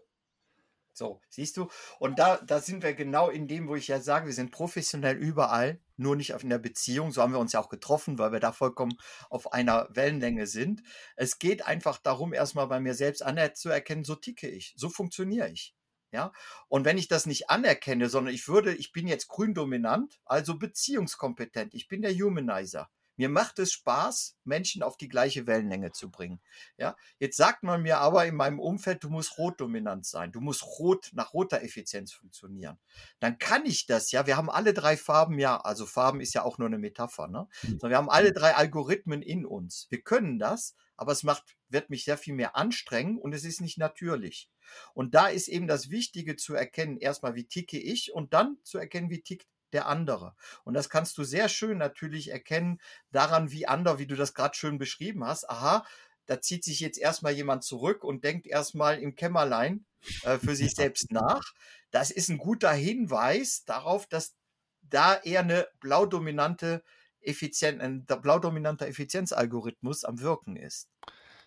So, 0.93 1.21
siehst 1.27 1.57
du? 1.57 1.69
Und 1.97 2.19
da, 2.19 2.37
da 2.37 2.59
sind 2.59 2.83
wir 2.83 2.93
genau 2.93 3.29
in 3.29 3.47
dem, 3.47 3.67
wo 3.67 3.75
ich 3.75 3.87
ja 3.87 3.99
sage, 3.99 4.27
wir 4.27 4.33
sind 4.33 4.51
professionell 4.51 5.17
überall, 5.17 5.81
nur 5.97 6.15
nicht 6.15 6.29
in 6.31 6.49
der 6.49 6.59
Beziehung. 6.59 7.11
So 7.11 7.21
haben 7.21 7.33
wir 7.33 7.39
uns 7.39 7.53
ja 7.53 7.59
auch 7.59 7.69
getroffen, 7.69 8.19
weil 8.19 8.31
wir 8.31 8.39
da 8.39 8.51
vollkommen 8.51 8.97
auf 9.29 9.53
einer 9.53 9.87
Wellenlänge 9.91 10.45
sind. 10.45 10.83
Es 11.15 11.39
geht 11.39 11.65
einfach 11.65 11.97
darum, 11.97 12.31
erstmal 12.31 12.67
bei 12.67 12.79
mir 12.79 12.93
selbst 12.93 13.23
anzuerkennen, 13.23 14.03
so 14.03 14.15
ticke 14.15 14.47
ich, 14.47 14.73
so 14.77 14.89
funktioniere 14.89 15.49
ich. 15.49 15.75
Ja, 16.11 16.31
und 16.67 16.85
wenn 16.85 16.99
ich 16.99 17.07
das 17.07 17.25
nicht 17.25 17.49
anerkenne, 17.49 18.07
sondern 18.07 18.35
ich 18.35 18.47
würde, 18.47 18.75
ich 18.75 18.91
bin 18.91 19.07
jetzt 19.07 19.27
grün 19.29 19.55
dominant, 19.55 20.21
also 20.25 20.59
beziehungskompetent, 20.59 21.73
ich 21.73 21.87
bin 21.87 22.03
der 22.03 22.13
Humanizer. 22.13 22.91
Mir 23.15 23.29
macht 23.29 23.59
es 23.59 23.71
Spaß, 23.71 24.37
Menschen 24.43 24.83
auf 24.83 24.97
die 24.97 25.07
gleiche 25.07 25.47
Wellenlänge 25.47 25.91
zu 25.91 26.09
bringen. 26.09 26.41
Ja, 26.77 26.95
jetzt 27.19 27.37
sagt 27.37 27.63
man 27.63 27.81
mir 27.81 27.99
aber 27.99 28.25
in 28.25 28.35
meinem 28.35 28.59
Umfeld, 28.59 29.03
du 29.03 29.09
musst 29.09 29.37
rot 29.37 29.61
dominant 29.61 30.05
sein. 30.05 30.31
Du 30.31 30.41
musst 30.41 30.63
rot 30.63 31.09
nach 31.13 31.33
roter 31.33 31.61
Effizienz 31.61 32.13
funktionieren. 32.13 32.77
Dann 33.19 33.37
kann 33.37 33.65
ich 33.65 33.85
das 33.85 34.11
ja. 34.11 34.25
Wir 34.25 34.37
haben 34.37 34.49
alle 34.49 34.73
drei 34.73 34.97
Farben 34.97 35.39
ja, 35.39 35.57
also 35.57 35.85
Farben 35.85 36.21
ist 36.21 36.33
ja 36.33 36.43
auch 36.43 36.57
nur 36.57 36.67
eine 36.67 36.79
Metapher, 36.79 37.27
ne? 37.27 37.47
Mhm. 37.63 37.79
wir 37.81 37.97
haben 37.97 38.09
alle 38.09 38.33
drei 38.33 38.55
Algorithmen 38.55 39.21
in 39.21 39.45
uns. 39.45 39.87
Wir 39.89 40.01
können 40.01 40.39
das, 40.39 40.75
aber 40.97 41.11
es 41.11 41.23
macht, 41.23 41.55
wird 41.69 41.89
mich 41.89 42.05
sehr 42.05 42.17
viel 42.17 42.33
mehr 42.33 42.55
anstrengen 42.55 43.17
und 43.17 43.33
es 43.33 43.43
ist 43.43 43.61
nicht 43.61 43.77
natürlich. 43.77 44.49
Und 44.93 45.15
da 45.15 45.27
ist 45.27 45.47
eben 45.47 45.67
das 45.67 45.89
Wichtige 45.89 46.35
zu 46.35 46.55
erkennen, 46.55 46.97
erstmal, 46.97 47.35
wie 47.35 47.45
ticke 47.45 47.79
ich 47.79 48.13
und 48.13 48.33
dann 48.33 48.57
zu 48.63 48.77
erkennen, 48.77 49.09
wie 49.09 49.21
tickt 49.21 49.47
der 49.73 49.87
andere. 49.87 50.35
Und 50.63 50.73
das 50.73 50.89
kannst 50.89 51.17
du 51.17 51.23
sehr 51.23 51.49
schön 51.49 51.77
natürlich 51.77 52.31
erkennen 52.31 52.79
daran, 53.11 53.51
wie 53.51 53.67
andere, 53.67 53.99
wie 53.99 54.07
du 54.07 54.15
das 54.15 54.33
gerade 54.33 54.55
schön 54.55 54.77
beschrieben 54.77 55.25
hast. 55.25 55.49
Aha, 55.49 55.85
da 56.25 56.41
zieht 56.41 56.63
sich 56.63 56.79
jetzt 56.79 56.97
erstmal 56.97 57.33
jemand 57.33 57.63
zurück 57.63 58.03
und 58.03 58.23
denkt 58.23 58.47
erstmal 58.47 58.99
im 58.99 59.15
Kämmerlein 59.15 59.85
äh, 60.23 60.37
für 60.37 60.55
sich 60.55 60.71
selbst 60.71 61.11
nach. 61.11 61.43
Das 61.91 62.11
ist 62.11 62.29
ein 62.29 62.37
guter 62.37 62.71
Hinweis 62.71 63.63
darauf, 63.65 64.07
dass 64.07 64.35
da 64.81 65.15
eher 65.15 65.41
eine 65.41 65.67
blaudominante 65.79 66.83
Effizient, 67.21 67.81
ein 67.81 68.05
blaudominanter 68.05 68.87
Effizienzalgorithmus 68.87 70.03
am 70.03 70.19
Wirken 70.19 70.55
ist. 70.55 70.89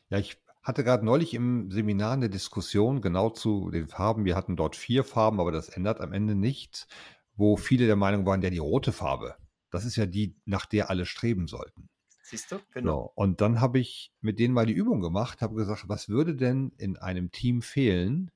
Ja, 0.09 0.19
ich 0.19 0.39
hatte 0.63 0.85
gerade 0.85 1.05
neulich 1.05 1.35
im 1.35 1.71
Seminar 1.71 2.15
eine 2.15 2.31
Diskussion 2.31 3.01
genau 3.01 3.31
zu 3.31 3.71
den 3.71 3.87
Farben. 3.89 4.25
Wir 4.25 4.37
hatten 4.37 4.57
dort 4.57 4.75
vier 4.75 5.05
Farben, 5.05 5.39
aber 5.39 5.53
das 5.53 5.69
ändert 5.69 6.01
am 6.01 6.13
Ende 6.13 6.35
nichts 6.35 6.89
wo 7.37 7.57
viele 7.57 7.87
der 7.87 7.97
Meinung 7.97 8.27
waren, 8.27 8.43
ja, 8.43 8.51
die 8.51 8.59
rote 8.59 8.93
Farbe, 8.93 9.37
das 9.71 9.85
ist 9.85 9.97
ja 9.97 10.07
die, 10.07 10.37
nach 10.45 10.67
der 10.67 10.91
alle 10.91 11.07
streben 11.07 11.47
sollten. 11.47 11.89
Siehst 12.23 12.51
du? 12.51 12.59
Genau. 12.73 13.03
So, 13.05 13.13
und 13.15 13.41
dann 13.41 13.61
habe 13.61 13.79
ich 13.79 14.13
mit 14.21 14.41
denen 14.41 14.53
mal 14.53 14.67
die 14.67 14.73
Übung 14.73 15.01
gemacht, 15.01 15.43
habe 15.43 15.55
gesagt, 15.55 15.89
was 15.89 16.09
würde 16.09 16.35
denn 16.35 16.73
in 16.77 16.97
einem 16.97 17.31
Team 17.31 17.63
fehlen, 17.63 18.33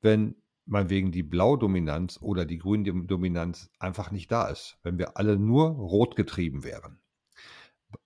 wenn 0.00 0.34
meinetwegen 0.66 1.12
die 1.12 1.22
Blaudominanz 1.22 2.18
oder 2.20 2.44
die 2.44 2.58
Gründominanz 2.58 3.70
einfach 3.78 4.10
nicht 4.10 4.32
da 4.32 4.48
ist, 4.48 4.78
wenn 4.82 4.98
wir 4.98 5.16
alle 5.16 5.38
nur 5.38 5.68
rot 5.68 6.16
getrieben 6.16 6.64
wären. 6.64 6.98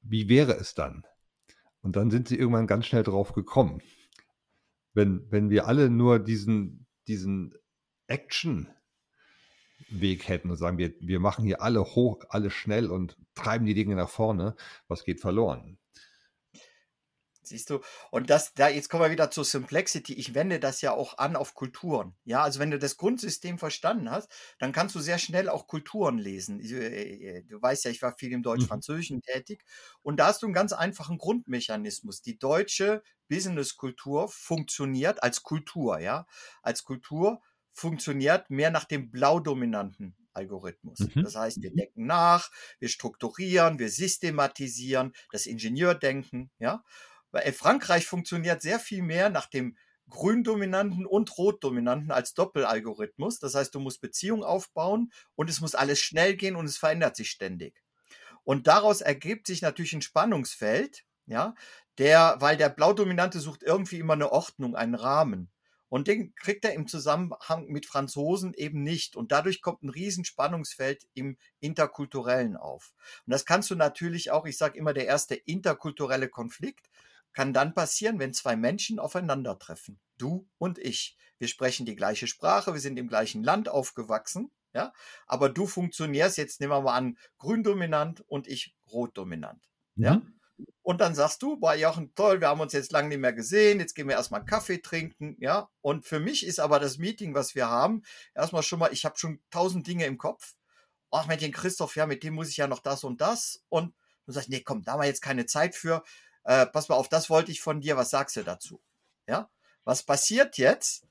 Wie 0.02 0.28
wäre 0.28 0.52
es 0.52 0.74
dann? 0.74 1.04
Und 1.80 1.96
dann 1.96 2.10
sind 2.10 2.28
sie 2.28 2.36
irgendwann 2.36 2.66
ganz 2.66 2.86
schnell 2.86 3.04
drauf 3.04 3.32
gekommen. 3.32 3.80
Wenn, 4.92 5.30
wenn 5.30 5.50
wir 5.50 5.66
alle 5.66 5.88
nur 5.88 6.18
diesen, 6.18 6.86
diesen 7.06 7.54
Action 8.06 8.68
Weg 9.88 10.28
hätten 10.28 10.50
und 10.50 10.56
sagen, 10.56 10.78
wir, 10.78 10.92
wir 11.00 11.20
machen 11.20 11.44
hier 11.44 11.62
alle 11.62 11.82
hoch, 11.82 12.24
alle 12.28 12.50
schnell 12.50 12.90
und 12.90 13.16
treiben 13.34 13.66
die 13.66 13.74
Dinge 13.74 13.94
nach 13.94 14.10
vorne, 14.10 14.56
was 14.88 15.04
geht 15.04 15.20
verloren? 15.20 15.78
Siehst 17.48 17.70
du? 17.70 17.80
Und 18.10 18.28
das, 18.28 18.52
da, 18.52 18.68
jetzt 18.68 18.90
kommen 18.90 19.04
wir 19.04 19.10
wieder 19.10 19.30
zur 19.30 19.44
Simplexity. 19.44 20.12
Ich 20.12 20.34
wende 20.34 20.60
das 20.60 20.82
ja 20.82 20.92
auch 20.92 21.16
an 21.16 21.34
auf 21.34 21.54
Kulturen. 21.54 22.14
Ja, 22.24 22.42
also 22.42 22.60
wenn 22.60 22.70
du 22.70 22.78
das 22.78 22.98
Grundsystem 22.98 23.58
verstanden 23.58 24.10
hast, 24.10 24.30
dann 24.58 24.72
kannst 24.72 24.94
du 24.94 25.00
sehr 25.00 25.18
schnell 25.18 25.48
auch 25.48 25.66
Kulturen 25.66 26.18
lesen. 26.18 26.60
Äh, 26.60 27.38
äh, 27.38 27.42
du 27.44 27.60
weißt 27.60 27.86
ja, 27.86 27.90
ich 27.90 28.02
war 28.02 28.14
viel 28.16 28.32
im 28.32 28.42
Deutsch-Französischen 28.42 29.16
mhm. 29.16 29.22
tätig. 29.22 29.64
Und 30.02 30.18
da 30.20 30.26
hast 30.26 30.42
du 30.42 30.46
einen 30.46 30.54
ganz 30.54 30.74
einfachen 30.74 31.16
Grundmechanismus. 31.16 32.20
Die 32.20 32.38
deutsche 32.38 33.02
Businesskultur 33.28 34.28
funktioniert 34.28 35.22
als 35.22 35.42
Kultur, 35.42 36.00
ja, 36.00 36.26
als 36.62 36.84
Kultur 36.84 37.40
funktioniert 37.78 38.50
mehr 38.50 38.70
nach 38.70 38.84
dem 38.84 39.10
blau-dominanten 39.10 40.16
Algorithmus. 40.32 41.00
Mhm. 41.00 41.22
Das 41.22 41.36
heißt, 41.36 41.62
wir 41.62 41.70
mhm. 41.70 41.76
decken 41.76 42.06
nach, 42.06 42.50
wir 42.78 42.88
strukturieren, 42.88 43.78
wir 43.78 43.90
systematisieren, 43.90 45.12
das 45.32 45.46
Ingenieurdenken, 45.46 46.50
ja. 46.58 46.84
Weil 47.30 47.52
Frankreich 47.52 48.06
funktioniert 48.06 48.62
sehr 48.62 48.80
viel 48.80 49.02
mehr 49.02 49.28
nach 49.28 49.46
dem 49.46 49.76
grün-dominanten 50.08 51.04
und 51.04 51.36
rot-dominanten 51.36 52.10
als 52.10 52.32
Doppelalgorithmus. 52.32 53.38
Das 53.38 53.54
heißt, 53.54 53.74
du 53.74 53.80
musst 53.80 54.00
Beziehungen 54.00 54.42
aufbauen 54.42 55.12
und 55.34 55.50
es 55.50 55.60
muss 55.60 55.74
alles 55.74 56.00
schnell 56.00 56.36
gehen 56.36 56.56
und 56.56 56.64
es 56.64 56.78
verändert 56.78 57.16
sich 57.16 57.30
ständig. 57.30 57.82
Und 58.44 58.66
daraus 58.66 59.02
ergibt 59.02 59.46
sich 59.46 59.60
natürlich 59.60 59.92
ein 59.92 60.00
Spannungsfeld, 60.00 61.04
ja, 61.26 61.54
der, 61.98 62.36
weil 62.38 62.56
der 62.56 62.70
Blau-Dominante 62.70 63.40
sucht 63.40 63.62
irgendwie 63.62 63.98
immer 63.98 64.14
eine 64.14 64.32
Ordnung, 64.32 64.74
einen 64.74 64.94
Rahmen. 64.94 65.50
Und 65.88 66.08
den 66.08 66.34
kriegt 66.34 66.64
er 66.64 66.74
im 66.74 66.86
Zusammenhang 66.86 67.66
mit 67.68 67.86
Franzosen 67.86 68.54
eben 68.54 68.82
nicht. 68.82 69.16
Und 69.16 69.32
dadurch 69.32 69.62
kommt 69.62 69.82
ein 69.82 69.88
Riesenspannungsfeld 69.88 71.06
im 71.14 71.38
Interkulturellen 71.60 72.56
auf. 72.56 72.92
Und 73.26 73.32
das 73.32 73.44
kannst 73.44 73.70
du 73.70 73.74
natürlich 73.74 74.30
auch, 74.30 74.46
ich 74.46 74.58
sage 74.58 74.78
immer, 74.78 74.92
der 74.92 75.06
erste 75.06 75.34
interkulturelle 75.34 76.28
Konflikt 76.28 76.88
kann 77.32 77.52
dann 77.52 77.74
passieren, 77.74 78.18
wenn 78.18 78.34
zwei 78.34 78.56
Menschen 78.56 78.98
aufeinandertreffen. 78.98 79.98
Du 80.18 80.48
und 80.58 80.78
ich. 80.78 81.16
Wir 81.38 81.48
sprechen 81.48 81.86
die 81.86 81.94
gleiche 81.94 82.26
Sprache, 82.26 82.74
wir 82.74 82.80
sind 82.80 82.98
im 82.98 83.08
gleichen 83.08 83.44
Land 83.44 83.68
aufgewachsen, 83.68 84.50
ja. 84.74 84.92
Aber 85.26 85.48
du 85.48 85.66
funktionierst, 85.66 86.36
jetzt 86.36 86.60
nehmen 86.60 86.72
wir 86.72 86.80
mal 86.80 86.96
an, 86.96 87.16
grün 87.38 87.62
dominant 87.62 88.22
und 88.26 88.48
ich 88.48 88.74
rot 88.90 89.16
dominant, 89.16 89.62
ja. 89.94 90.16
Mhm. 90.16 90.37
Und 90.82 91.00
dann 91.00 91.14
sagst 91.14 91.42
du, 91.42 91.56
boah, 91.56 91.74
Jochen, 91.74 92.14
toll, 92.14 92.40
wir 92.40 92.48
haben 92.48 92.60
uns 92.60 92.72
jetzt 92.72 92.92
lange 92.92 93.08
nicht 93.08 93.18
mehr 93.18 93.32
gesehen, 93.32 93.78
jetzt 93.80 93.94
gehen 93.94 94.08
wir 94.08 94.16
erstmal 94.16 94.40
einen 94.40 94.48
Kaffee 94.48 94.78
trinken, 94.78 95.36
ja. 95.38 95.68
Und 95.82 96.06
für 96.06 96.18
mich 96.20 96.46
ist 96.46 96.60
aber 96.60 96.80
das 96.80 96.98
Meeting, 96.98 97.34
was 97.34 97.54
wir 97.54 97.68
haben, 97.68 98.02
erstmal 98.34 98.62
schon 98.62 98.78
mal, 98.78 98.92
ich 98.92 99.04
habe 99.04 99.18
schon 99.18 99.40
tausend 99.50 99.86
Dinge 99.86 100.06
im 100.06 100.18
Kopf. 100.18 100.54
Ach, 101.10 101.26
mit 101.26 101.40
dem 101.42 101.52
Christoph, 101.52 101.96
ja, 101.96 102.06
mit 102.06 102.22
dem 102.22 102.34
muss 102.34 102.48
ich 102.48 102.56
ja 102.56 102.66
noch 102.66 102.80
das 102.80 103.04
und 103.04 103.20
das. 103.20 103.62
Und 103.68 103.94
du 104.26 104.32
sagst, 104.32 104.48
nee, 104.48 104.60
komm, 104.60 104.82
da 104.82 104.92
haben 104.92 105.00
wir 105.00 105.06
jetzt 105.06 105.22
keine 105.22 105.46
Zeit 105.46 105.74
für. 105.74 106.02
Äh, 106.44 106.66
pass 106.66 106.88
mal 106.88 106.96
auf, 106.96 107.08
das 107.08 107.30
wollte 107.30 107.50
ich 107.50 107.60
von 107.60 107.80
dir, 107.80 107.96
was 107.96 108.10
sagst 108.10 108.36
du 108.36 108.42
dazu? 108.42 108.80
Ja. 109.26 109.50
Was 109.84 110.02
passiert 110.02 110.58
jetzt? 110.58 111.07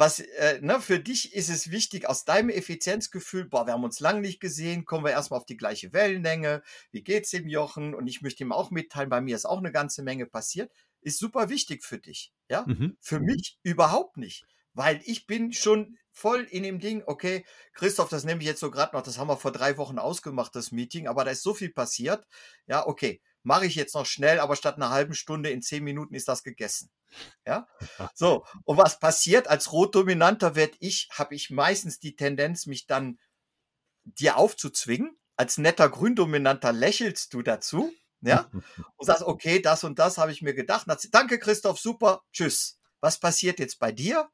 Was, 0.00 0.18
äh, 0.20 0.58
ne, 0.62 0.80
für 0.80 0.98
dich 0.98 1.34
ist 1.34 1.50
es 1.50 1.70
wichtig, 1.70 2.08
aus 2.08 2.24
deinem 2.24 2.48
Effizienzgefühl, 2.48 3.44
boah, 3.46 3.66
wir 3.66 3.74
haben 3.74 3.84
uns 3.84 4.00
lange 4.00 4.22
nicht 4.22 4.40
gesehen, 4.40 4.86
kommen 4.86 5.04
wir 5.04 5.10
erstmal 5.12 5.38
auf 5.38 5.44
die 5.44 5.58
gleiche 5.58 5.92
Wellenlänge, 5.92 6.62
wie 6.90 7.02
geht's 7.04 7.28
dem 7.32 7.46
Jochen? 7.46 7.94
Und 7.94 8.06
ich 8.06 8.22
möchte 8.22 8.42
ihm 8.42 8.50
auch 8.50 8.70
mitteilen, 8.70 9.10
bei 9.10 9.20
mir 9.20 9.36
ist 9.36 9.44
auch 9.44 9.58
eine 9.58 9.72
ganze 9.72 10.02
Menge 10.02 10.24
passiert, 10.24 10.72
ist 11.02 11.18
super 11.18 11.50
wichtig 11.50 11.84
für 11.84 11.98
dich, 11.98 12.32
ja? 12.48 12.64
Mhm. 12.66 12.96
Für 12.98 13.20
mich 13.20 13.58
überhaupt 13.62 14.16
nicht, 14.16 14.46
weil 14.72 15.02
ich 15.04 15.26
bin 15.26 15.52
schon 15.52 15.98
voll 16.12 16.44
in 16.50 16.62
dem 16.62 16.78
Ding, 16.80 17.02
okay, 17.04 17.44
Christoph, 17.74 18.08
das 18.08 18.24
nehme 18.24 18.40
ich 18.40 18.46
jetzt 18.46 18.60
so 18.60 18.70
gerade 18.70 18.96
noch, 18.96 19.02
das 19.02 19.18
haben 19.18 19.28
wir 19.28 19.36
vor 19.36 19.52
drei 19.52 19.76
Wochen 19.76 19.98
ausgemacht, 19.98 20.56
das 20.56 20.72
Meeting, 20.72 21.08
aber 21.08 21.26
da 21.26 21.30
ist 21.32 21.42
so 21.42 21.52
viel 21.52 21.74
passiert, 21.74 22.26
ja, 22.66 22.86
okay, 22.86 23.20
mache 23.42 23.66
ich 23.66 23.74
jetzt 23.74 23.94
noch 23.94 24.06
schnell, 24.06 24.40
aber 24.40 24.56
statt 24.56 24.76
einer 24.76 24.90
halben 24.90 25.14
Stunde 25.14 25.50
in 25.50 25.62
zehn 25.62 25.82
Minuten 25.84 26.14
ist 26.14 26.28
das 26.28 26.42
gegessen. 26.42 26.90
Ja, 27.46 27.66
so. 28.14 28.44
Und 28.64 28.76
was 28.76 28.98
passiert 28.98 29.48
als 29.48 29.72
Rotdominanter 29.72 30.54
werde 30.54 30.76
ich, 30.80 31.08
habe 31.12 31.34
ich 31.34 31.50
meistens 31.50 31.98
die 31.98 32.16
Tendenz, 32.16 32.66
mich 32.66 32.86
dann 32.86 33.18
dir 34.04 34.36
aufzuzwingen. 34.36 35.16
Als 35.36 35.56
netter 35.56 35.88
Gründominanter 35.88 36.72
lächelst 36.72 37.32
du 37.32 37.42
dazu, 37.42 37.92
ja, 38.20 38.50
und 38.96 39.06
sagst, 39.06 39.22
okay, 39.22 39.60
das 39.60 39.84
und 39.84 39.98
das 39.98 40.18
habe 40.18 40.32
ich 40.32 40.42
mir 40.42 40.54
gedacht. 40.54 40.86
Danke, 41.12 41.38
Christoph, 41.38 41.78
super, 41.78 42.22
tschüss. 42.32 42.78
Was 43.00 43.18
passiert 43.18 43.58
jetzt 43.58 43.78
bei 43.78 43.92
dir? 43.92 44.28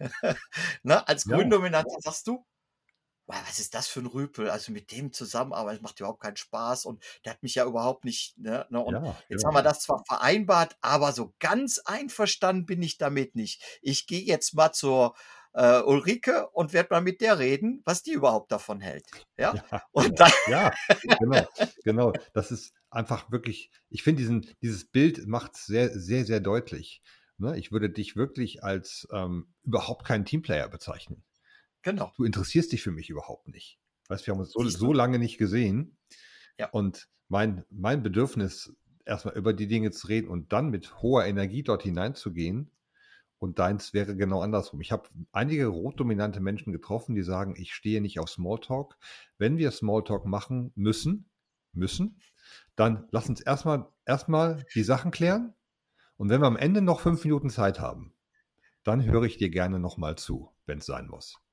ne, 0.82 1.06
als 1.06 1.24
Gründominanter 1.24 1.90
ja. 1.92 2.00
sagst 2.00 2.28
du, 2.28 2.46
was 3.26 3.58
ist 3.58 3.74
das 3.74 3.88
für 3.88 4.00
ein 4.00 4.06
Rüpel? 4.06 4.50
Also 4.50 4.72
mit 4.72 4.92
dem 4.92 5.12
zusammenarbeiten 5.12 5.82
macht 5.82 5.98
überhaupt 5.98 6.22
keinen 6.22 6.36
Spaß 6.36 6.84
und 6.84 7.02
der 7.24 7.32
hat 7.32 7.42
mich 7.42 7.56
ja 7.56 7.64
überhaupt 7.64 8.04
nicht. 8.04 8.38
Ne, 8.38 8.66
ne? 8.70 8.80
Und 8.80 8.94
ja, 8.94 9.16
jetzt 9.28 9.42
ja. 9.42 9.48
haben 9.48 9.54
wir 9.54 9.62
das 9.62 9.80
zwar 9.80 10.04
vereinbart, 10.06 10.76
aber 10.80 11.12
so 11.12 11.34
ganz 11.40 11.78
einverstanden 11.84 12.66
bin 12.66 12.82
ich 12.82 12.98
damit 12.98 13.34
nicht. 13.34 13.62
Ich 13.82 14.06
gehe 14.06 14.22
jetzt 14.22 14.54
mal 14.54 14.72
zur 14.72 15.14
äh, 15.54 15.80
Ulrike 15.80 16.48
und 16.50 16.72
werde 16.72 16.88
mal 16.92 17.00
mit 17.00 17.20
der 17.20 17.38
reden, 17.38 17.82
was 17.84 18.02
die 18.02 18.12
überhaupt 18.12 18.52
davon 18.52 18.80
hält. 18.80 19.06
Ja, 19.36 19.54
ja 19.54 19.82
und 19.92 20.20
dann 20.20 20.32
ja 20.48 20.72
genau, 21.18 21.46
genau. 21.82 22.12
Das 22.32 22.52
ist 22.52 22.74
einfach 22.90 23.30
wirklich. 23.32 23.70
Ich 23.88 24.02
finde 24.02 24.20
diesen 24.20 24.50
dieses 24.62 24.84
Bild 24.84 25.26
macht 25.26 25.56
sehr 25.56 25.98
sehr 25.98 26.24
sehr 26.24 26.40
deutlich. 26.40 27.02
Ne? 27.38 27.58
Ich 27.58 27.72
würde 27.72 27.90
dich 27.90 28.16
wirklich 28.16 28.62
als 28.62 29.08
ähm, 29.12 29.52
überhaupt 29.64 30.06
keinen 30.06 30.24
Teamplayer 30.24 30.68
bezeichnen. 30.68 31.24
Genau. 31.86 32.12
Du 32.16 32.24
interessierst 32.24 32.72
dich 32.72 32.82
für 32.82 32.90
mich 32.90 33.10
überhaupt 33.10 33.46
nicht. 33.46 33.78
Weißt, 34.08 34.26
wir 34.26 34.34
haben 34.34 34.40
uns 34.40 34.50
so, 34.50 34.64
so 34.64 34.92
lange 34.92 35.20
nicht 35.20 35.38
gesehen. 35.38 35.96
Ja. 36.58 36.68
Und 36.70 37.08
mein, 37.28 37.64
mein 37.70 38.02
Bedürfnis, 38.02 38.74
erstmal 39.04 39.36
über 39.36 39.52
die 39.52 39.68
Dinge 39.68 39.92
zu 39.92 40.08
reden 40.08 40.26
und 40.26 40.52
dann 40.52 40.70
mit 40.70 41.00
hoher 41.00 41.26
Energie 41.26 41.62
dort 41.62 41.84
hineinzugehen. 41.84 42.72
Und 43.38 43.60
deins 43.60 43.94
wäre 43.94 44.16
genau 44.16 44.40
andersrum. 44.40 44.80
Ich 44.80 44.90
habe 44.90 45.08
einige 45.30 45.66
rotdominante 45.66 46.40
Menschen 46.40 46.72
getroffen, 46.72 47.14
die 47.14 47.22
sagen, 47.22 47.54
ich 47.56 47.72
stehe 47.72 48.00
nicht 48.00 48.18
auf 48.18 48.30
Smalltalk. 48.30 48.98
Wenn 49.38 49.56
wir 49.56 49.70
Smalltalk 49.70 50.26
machen 50.26 50.72
müssen, 50.74 51.30
müssen, 51.72 52.20
dann 52.74 53.06
lass 53.12 53.28
uns 53.28 53.40
erstmal 53.40 53.86
erstmal 54.04 54.66
die 54.74 54.82
Sachen 54.82 55.12
klären. 55.12 55.54
Und 56.16 56.30
wenn 56.30 56.40
wir 56.40 56.48
am 56.48 56.56
Ende 56.56 56.82
noch 56.82 56.98
fünf 56.98 57.22
Minuten 57.22 57.48
Zeit 57.48 57.78
haben, 57.78 58.12
dann 58.82 59.04
höre 59.04 59.22
ich 59.22 59.36
dir 59.36 59.50
gerne 59.50 59.78
nochmal 59.78 60.16
zu, 60.16 60.50
wenn 60.66 60.78
es 60.78 60.86
sein 60.86 61.06
muss. 61.06 61.45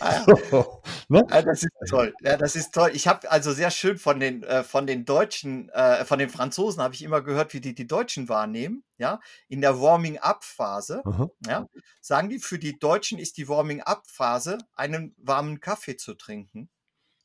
Ah, 0.00 0.24
ne? 1.08 1.22
ah, 1.28 1.42
das 1.42 1.62
ist 1.62 1.72
toll. 1.88 2.14
Ja, 2.22 2.36
das 2.36 2.56
ist 2.56 2.72
toll. 2.72 2.90
Ich 2.94 3.06
habe 3.06 3.30
also 3.30 3.52
sehr 3.52 3.70
schön 3.70 3.98
von 3.98 4.18
den 4.18 4.42
äh, 4.42 4.64
von 4.64 4.86
den 4.86 5.04
Deutschen, 5.04 5.68
äh, 5.70 6.04
von 6.04 6.18
den 6.18 6.30
Franzosen 6.30 6.82
habe 6.82 6.94
ich 6.94 7.02
immer 7.02 7.20
gehört, 7.20 7.52
wie 7.52 7.60
die 7.60 7.74
die 7.74 7.86
Deutschen 7.86 8.28
wahrnehmen. 8.28 8.84
Ja, 8.96 9.20
in 9.48 9.60
der 9.60 9.80
Warming-up-Phase. 9.80 11.02
Ja, 11.46 11.66
sagen 12.00 12.28
die, 12.30 12.38
für 12.38 12.58
die 12.58 12.78
Deutschen 12.78 13.18
ist 13.18 13.36
die 13.36 13.48
Warming-up-Phase, 13.48 14.58
einen 14.74 15.14
warmen 15.18 15.60
Kaffee 15.60 15.96
zu 15.96 16.14
trinken. 16.14 16.70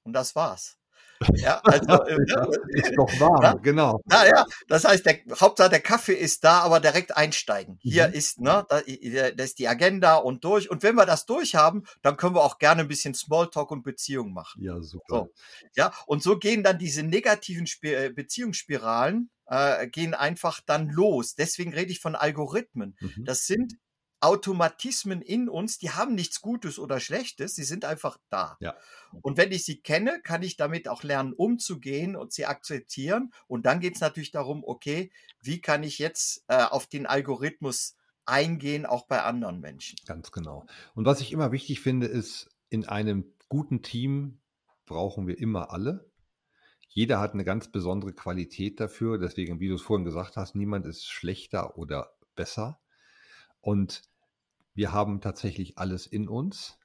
Und 0.03 0.13
das 0.13 0.35
war's. 0.35 0.77
Ja, 1.35 1.59
also, 1.63 2.03
äh, 2.03 2.17
ist 2.73 2.93
doch 2.95 3.09
warm, 3.19 3.41
ja? 3.41 3.53
genau. 3.53 4.01
Ja, 4.11 4.25
ja, 4.25 4.45
das 4.67 4.85
heißt, 4.85 5.05
der 5.05 5.19
Hauptsache 5.39 5.69
der 5.69 5.79
Kaffee 5.79 6.13
ist 6.13 6.43
da, 6.43 6.59
aber 6.59 6.79
direkt 6.79 7.15
einsteigen. 7.15 7.77
Hier 7.81 8.07
mhm. 8.07 8.13
ist, 8.13 8.39
ne, 8.39 8.65
da, 8.69 8.81
da, 8.81 9.43
ist 9.43 9.59
die 9.59 9.67
Agenda 9.67 10.15
und 10.15 10.43
durch. 10.43 10.69
Und 10.69 10.83
wenn 10.83 10.95
wir 10.95 11.05
das 11.05 11.25
durch 11.25 11.55
haben, 11.55 11.83
dann 12.01 12.17
können 12.17 12.35
wir 12.35 12.43
auch 12.43 12.57
gerne 12.57 12.81
ein 12.81 12.87
bisschen 12.87 13.13
Smalltalk 13.13 13.71
und 13.71 13.83
Beziehung 13.83 14.33
machen. 14.33 14.61
Ja, 14.61 14.81
super. 14.81 15.05
So, 15.07 15.33
ja, 15.75 15.93
und 16.05 16.21
so 16.21 16.37
gehen 16.37 16.63
dann 16.63 16.77
diese 16.77 17.03
negativen 17.03 17.65
Sp 17.67 17.85
äh, 17.85 18.09
Beziehungsspiralen 18.09 19.29
äh, 19.47 19.87
gehen 19.87 20.13
einfach 20.13 20.59
dann 20.65 20.89
los. 20.89 21.35
Deswegen 21.35 21.73
rede 21.73 21.91
ich 21.91 21.99
von 21.99 22.15
Algorithmen. 22.15 22.97
Mhm. 22.99 23.25
Das 23.25 23.45
sind 23.45 23.73
Automatismen 24.21 25.21
in 25.21 25.49
uns, 25.49 25.77
die 25.77 25.91
haben 25.91 26.15
nichts 26.15 26.41
Gutes 26.41 26.79
oder 26.79 26.99
Schlechtes, 26.99 27.55
sie 27.55 27.63
sind 27.63 27.85
einfach 27.85 28.17
da. 28.29 28.57
Ja. 28.59 28.75
Und 29.21 29.37
wenn 29.37 29.51
ich 29.51 29.65
sie 29.65 29.81
kenne, 29.81 30.21
kann 30.23 30.41
ich 30.41 30.57
damit 30.57 30.87
auch 30.87 31.03
lernen, 31.03 31.33
umzugehen 31.33 32.15
und 32.15 32.33
sie 32.33 32.45
akzeptieren. 32.45 33.33
Und 33.47 33.65
dann 33.65 33.79
geht 33.79 33.95
es 33.95 34.01
natürlich 34.01 34.31
darum, 34.31 34.63
okay, 34.65 35.11
wie 35.41 35.61
kann 35.61 35.83
ich 35.83 35.99
jetzt 35.99 36.43
äh, 36.47 36.63
auf 36.63 36.87
den 36.87 37.05
Algorithmus 37.05 37.95
eingehen, 38.25 38.85
auch 38.85 39.07
bei 39.07 39.21
anderen 39.21 39.59
Menschen. 39.59 39.97
Ganz 40.05 40.31
genau. 40.31 40.65
Und 40.93 41.05
was 41.05 41.21
ich 41.21 41.31
immer 41.31 41.51
wichtig 41.51 41.81
finde, 41.81 42.07
ist, 42.07 42.49
in 42.69 42.85
einem 42.85 43.33
guten 43.49 43.81
Team 43.81 44.41
brauchen 44.85 45.27
wir 45.27 45.37
immer 45.37 45.71
alle. 45.71 46.09
Jeder 46.87 47.19
hat 47.19 47.33
eine 47.33 47.43
ganz 47.43 47.71
besondere 47.71 48.13
Qualität 48.13 48.79
dafür. 48.79 49.17
Deswegen, 49.17 49.59
wie 49.59 49.67
du 49.67 49.75
es 49.75 49.81
vorhin 49.81 50.05
gesagt 50.05 50.37
hast, 50.37 50.55
niemand 50.55 50.85
ist 50.85 51.05
schlechter 51.05 51.77
oder 51.77 52.15
besser. 52.35 52.79
Und 53.65 54.03
wir 54.75 54.91
haben 54.91 55.21
tatsächlich 55.21 55.79
alles 55.79 56.05
in 56.05 56.29
uns. 56.29 56.77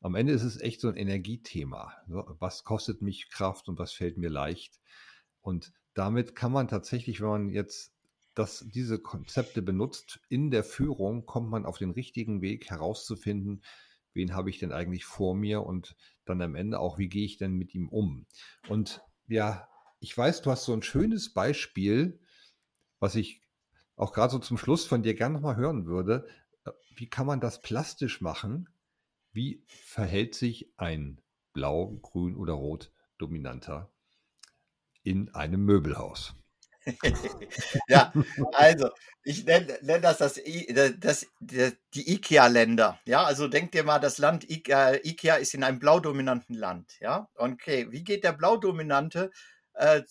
Am 0.00 0.16
Ende 0.16 0.32
ist 0.32 0.42
es 0.42 0.60
echt 0.60 0.80
so 0.80 0.88
ein 0.88 0.96
Energiethema. 0.96 1.92
Was 2.08 2.64
kostet 2.64 3.02
mich 3.02 3.30
Kraft 3.30 3.68
und 3.68 3.78
was 3.78 3.92
fällt 3.92 4.18
mir 4.18 4.28
leicht? 4.28 4.80
Und 5.42 5.72
damit 5.94 6.34
kann 6.34 6.50
man 6.50 6.66
tatsächlich, 6.66 7.20
wenn 7.20 7.28
man 7.28 7.48
jetzt 7.50 7.94
das, 8.34 8.66
diese 8.66 8.98
Konzepte 8.98 9.62
benutzt, 9.62 10.18
in 10.28 10.50
der 10.50 10.64
Führung 10.64 11.24
kommt 11.24 11.50
man 11.50 11.64
auf 11.64 11.78
den 11.78 11.92
richtigen 11.92 12.42
Weg 12.42 12.68
herauszufinden, 12.68 13.62
wen 14.12 14.34
habe 14.34 14.50
ich 14.50 14.58
denn 14.58 14.72
eigentlich 14.72 15.04
vor 15.04 15.36
mir 15.36 15.62
und 15.62 15.94
dann 16.24 16.42
am 16.42 16.56
Ende 16.56 16.80
auch, 16.80 16.98
wie 16.98 17.08
gehe 17.08 17.26
ich 17.26 17.36
denn 17.36 17.52
mit 17.52 17.76
ihm 17.76 17.88
um? 17.88 18.26
Und 18.68 19.04
ja, 19.28 19.68
ich 20.00 20.18
weiß, 20.18 20.42
du 20.42 20.50
hast 20.50 20.64
so 20.64 20.72
ein 20.72 20.82
schönes 20.82 21.32
Beispiel, 21.32 22.18
was 22.98 23.14
ich 23.14 23.47
auch 23.98 24.12
gerade 24.12 24.32
so 24.32 24.38
zum 24.38 24.58
Schluss 24.58 24.86
von 24.86 25.02
dir 25.02 25.14
gerne 25.14 25.34
nochmal 25.34 25.56
hören 25.56 25.86
würde, 25.86 26.26
äh, 26.64 26.70
wie 26.94 27.10
kann 27.10 27.26
man 27.26 27.40
das 27.40 27.60
plastisch 27.60 28.20
machen? 28.20 28.68
Wie 29.32 29.62
verhält 29.66 30.34
sich 30.34 30.72
ein 30.76 31.20
blau, 31.52 31.98
grün 32.02 32.36
oder 32.36 32.54
rot 32.54 32.92
dominanter 33.18 33.90
in 35.02 35.34
einem 35.34 35.64
Möbelhaus? 35.64 36.34
ja, 37.88 38.12
also 38.52 38.88
ich 39.22 39.44
nenne 39.44 39.78
nenn 39.82 40.00
das, 40.00 40.18
das, 40.18 40.40
das, 40.98 41.26
das 41.40 41.72
die 41.92 42.14
IKEA-Länder. 42.14 42.98
Ja, 43.04 43.24
also 43.24 43.46
denk 43.46 43.72
dir 43.72 43.84
mal, 43.84 43.98
das 43.98 44.16
Land 44.16 44.48
IKEA, 44.48 45.04
IKEA 45.04 45.34
ist 45.34 45.52
in 45.52 45.64
einem 45.64 45.80
blaudominanten 45.80 46.54
Land. 46.54 46.96
Ja, 47.00 47.28
okay, 47.34 47.88
wie 47.90 48.04
geht 48.04 48.24
der 48.24 48.32
blaudominante 48.32 49.30
äh, 49.74 50.02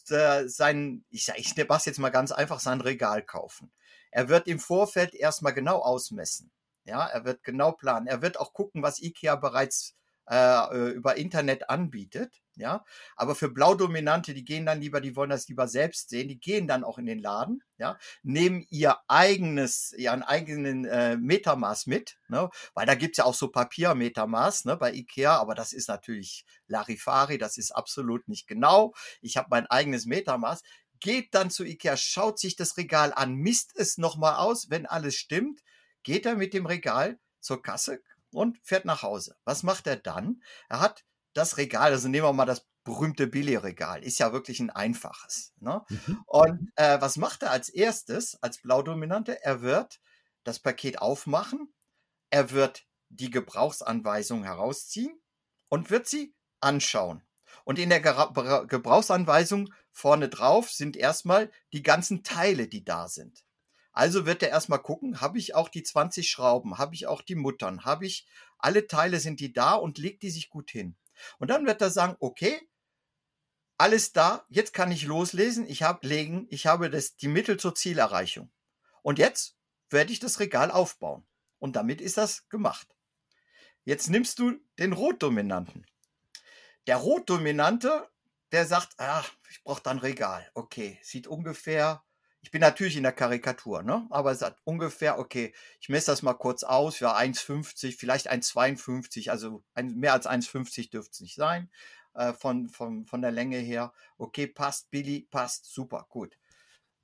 sein, 0.48 1.04
ich 1.10 1.26
sage, 1.26 1.40
ich 1.40 1.54
mach's 1.68 1.86
jetzt 1.86 2.00
mal 2.00 2.10
ganz 2.10 2.32
einfach, 2.32 2.60
sein 2.60 2.82
Regal 2.82 3.24
kaufen. 3.24 3.72
Er 4.12 4.30
wird 4.30 4.48
im 4.48 4.60
Vorfeld 4.60 5.14
erstmal 5.14 5.54
genau 5.54 5.80
ausmessen. 5.80 6.52
Ja, 6.86 7.06
er 7.06 7.26
wird 7.26 7.44
genau 7.44 7.74
planen. 7.74 8.08
Er 8.08 8.22
wird 8.22 8.40
auch 8.40 8.54
gucken, 8.54 8.82
was 8.82 9.02
IKEA 9.02 9.36
bereits 9.36 9.98
äh, 10.30 10.36
äh, 10.36 10.90
über 10.90 11.16
Internet 11.18 11.70
anbietet. 11.70 12.42
Ja, 12.58 12.84
aber 13.16 13.36
für 13.36 13.50
Blaudominante, 13.50 14.34
die 14.34 14.44
gehen 14.44 14.66
dann 14.66 14.82
lieber, 14.82 15.00
die 15.00 15.16
wollen 15.16 15.30
das 15.30 15.48
lieber 15.48 15.68
selbst 15.68 16.10
sehen, 16.10 16.28
die 16.28 16.40
gehen 16.40 16.68
dann 16.68 16.84
auch 16.84 16.98
in 16.98 17.06
den 17.06 17.20
Laden, 17.20 17.62
ja, 17.78 18.00
nehmen 18.24 18.66
ihr 18.72 18.98
eigenes, 19.08 19.94
ihren 19.94 20.24
eigenen 20.24 20.84
äh, 20.86 21.18
Metermaß 21.18 21.86
mit, 21.86 22.18
ne, 22.30 22.50
weil 22.74 22.88
da 22.88 22.96
gibt's 22.96 23.20
ja 23.20 23.26
auch 23.26 23.36
so 23.36 23.50
Papiermetermaß, 23.50 24.66
ne, 24.66 24.76
bei 24.76 24.92
Ikea, 24.92 25.38
aber 25.38 25.54
das 25.54 25.72
ist 25.72 25.88
natürlich 25.88 26.46
Larifari, 26.66 27.38
das 27.38 27.58
ist 27.58 27.72
absolut 27.72 28.28
nicht 28.28 28.48
genau. 28.48 28.96
Ich 29.22 29.38
habe 29.38 29.50
mein 29.52 29.68
eigenes 29.68 30.08
Metermaß, 30.08 30.64
geht 31.00 31.34
dann 31.34 31.50
zu 31.50 31.64
Ikea, 31.64 31.98
schaut 31.98 32.40
sich 32.40 32.56
das 32.56 32.78
Regal 32.78 33.14
an, 33.14 33.36
misst 33.36 33.76
es 33.76 33.98
nochmal 33.98 34.36
aus, 34.36 34.70
wenn 34.70 34.86
alles 34.86 35.16
stimmt, 35.16 35.62
geht 36.04 36.26
er 36.26 36.36
mit 36.36 36.54
dem 36.54 36.66
Regal 36.66 37.20
zur 37.40 37.62
Kasse 37.62 38.02
und 38.32 38.60
fährt 38.64 38.86
nach 38.86 39.04
Hause. 39.04 39.36
Was 39.46 39.64
macht 39.64 39.88
er 39.88 39.98
dann? 39.98 40.42
Er 40.70 40.80
hat 40.80 41.06
das 41.34 41.58
Regal, 41.58 41.92
also 41.92 42.08
nehmen 42.08 42.26
wir 42.26 42.34
mal 42.34 42.46
das 42.46 42.66
berühmte 42.84 43.28
Billigregal, 43.28 44.04
ist 44.04 44.20
ja 44.20 44.32
wirklich 44.32 44.60
ein 44.60 44.70
einfaches. 44.70 45.54
Ne? 45.60 45.84
Mhm. 45.90 46.24
Und 46.26 46.72
äh, 46.76 47.02
was 47.02 47.18
macht 47.18 47.44
er 47.44 47.52
als 47.52 47.70
erstes, 47.70 48.42
als 48.42 48.60
Blaudominante? 48.60 49.44
Er 49.44 49.62
wird 49.62 50.00
das 50.46 50.60
Paket 50.60 51.02
aufmachen, 51.02 51.74
er 52.30 52.52
wird 52.52 52.86
die 53.10 53.30
Gebrauchsanweisung 53.30 54.44
herausziehen 54.44 55.20
und 55.70 55.90
wird 55.90 56.08
sie 56.08 56.34
anschauen. 56.62 57.24
Und 57.66 57.80
in 57.80 57.90
der 57.90 58.00
Gebrauchsanweisung 58.00 59.74
vorne 59.98 60.30
drauf 60.30 60.70
sind 60.70 60.96
erstmal 60.96 61.52
die 61.74 61.82
ganzen 61.82 62.24
Teile, 62.24 62.68
die 62.68 62.86
da 62.86 63.08
sind. 63.08 63.44
Also 63.92 64.28
wird 64.28 64.44
er 64.44 64.50
erstmal 64.50 64.82
gucken, 64.82 65.22
habe 65.22 65.40
ich 65.40 65.56
auch 65.56 65.70
die 65.70 65.82
20 65.82 66.30
Schrauben, 66.30 66.78
habe 66.78 66.94
ich 66.94 67.08
auch 67.08 67.24
die 67.24 67.34
Muttern, 67.34 67.84
habe 67.84 68.06
ich 68.06 68.28
alle 68.60 68.86
Teile 68.86 69.20
sind 69.20 69.40
die 69.40 69.54
da 69.54 69.74
und 69.74 69.98
legt 69.98 70.22
die 70.22 70.30
sich 70.30 70.52
gut 70.52 70.70
hin. 70.70 70.96
Und 71.40 71.50
dann 71.50 71.66
wird 71.66 71.82
er 71.82 71.90
sagen, 71.90 72.16
okay, 72.20 72.62
alles 73.80 74.14
da, 74.14 74.46
jetzt 74.50 74.72
kann 74.72 74.92
ich 74.92 75.04
loslesen, 75.04 75.68
ich 75.68 75.82
habe 75.82 76.08
legen, 76.08 76.46
ich 76.52 76.68
habe 76.68 76.92
das, 76.92 77.16
die 77.16 77.28
Mittel 77.28 77.58
zur 77.58 77.74
Zielerreichung. 77.74 78.52
Und 79.02 79.18
jetzt 79.18 79.58
werde 79.90 80.14
ich 80.14 80.20
das 80.20 80.40
Regal 80.40 80.70
aufbauen. 80.70 81.26
Und 81.58 81.76
damit 81.76 82.02
ist 82.02 82.18
das 82.18 82.48
gemacht. 82.50 82.96
Jetzt 83.84 84.10
nimmst 84.10 84.38
du 84.38 84.60
den 84.78 84.94
Rotdominanten. 84.94 85.88
Der 86.86 86.98
Rotdominante, 86.98 88.08
der 88.52 88.66
sagt, 88.66 88.96
ach, 88.98 89.32
ich 89.50 89.64
brauche 89.64 89.84
dann 89.84 90.00
Regal. 90.00 90.50
Okay, 90.54 91.00
sieht 91.02 91.28
ungefähr, 91.28 92.04
ich 92.42 92.52
bin 92.52 92.62
natürlich 92.62 92.96
in 92.96 93.04
der 93.04 93.12
Karikatur, 93.12 93.84
ne? 93.84 94.08
aber 94.10 94.32
es 94.32 94.40
sagt 94.40 94.62
ungefähr, 94.64 95.20
okay, 95.20 95.54
ich 95.82 95.90
messe 95.90 96.12
das 96.12 96.22
mal 96.22 96.34
kurz 96.34 96.64
aus, 96.64 96.96
für 96.96 97.16
1,50, 97.16 97.98
vielleicht 97.98 98.32
1,52, 98.32 99.30
also 99.30 99.64
ein, 99.74 99.96
mehr 99.96 100.14
als 100.14 100.28
1,50 100.28 100.90
dürfte 100.92 101.12
es 101.12 101.20
nicht 101.20 101.36
sein, 101.36 101.70
äh, 102.14 102.34
von, 102.34 102.70
von, 102.70 103.06
von 103.06 103.22
der 103.22 103.32
Länge 103.32 103.58
her. 103.58 103.92
Okay, 104.18 104.48
passt, 104.48 104.90
Billy, 104.92 105.28
passt, 105.30 105.66
super, 105.66 106.06
gut. 106.10 106.38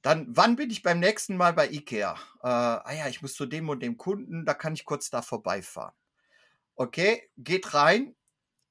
Dann, 0.01 0.27
wann 0.29 0.55
bin 0.55 0.69
ich 0.69 0.83
beim 0.83 0.99
nächsten 0.99 1.37
Mal 1.37 1.53
bei 1.53 1.69
Ikea? 1.69 2.13
Äh, 2.41 2.47
ah 2.47 2.93
ja, 2.93 3.07
ich 3.07 3.21
muss 3.21 3.35
zu 3.35 3.45
dem 3.45 3.69
und 3.69 3.81
dem 3.81 3.97
Kunden, 3.97 4.45
da 4.45 4.53
kann 4.53 4.73
ich 4.73 4.85
kurz 4.85 5.09
da 5.09 5.21
vorbeifahren. 5.21 5.95
Okay, 6.75 7.29
geht 7.37 7.73
rein, 7.73 8.15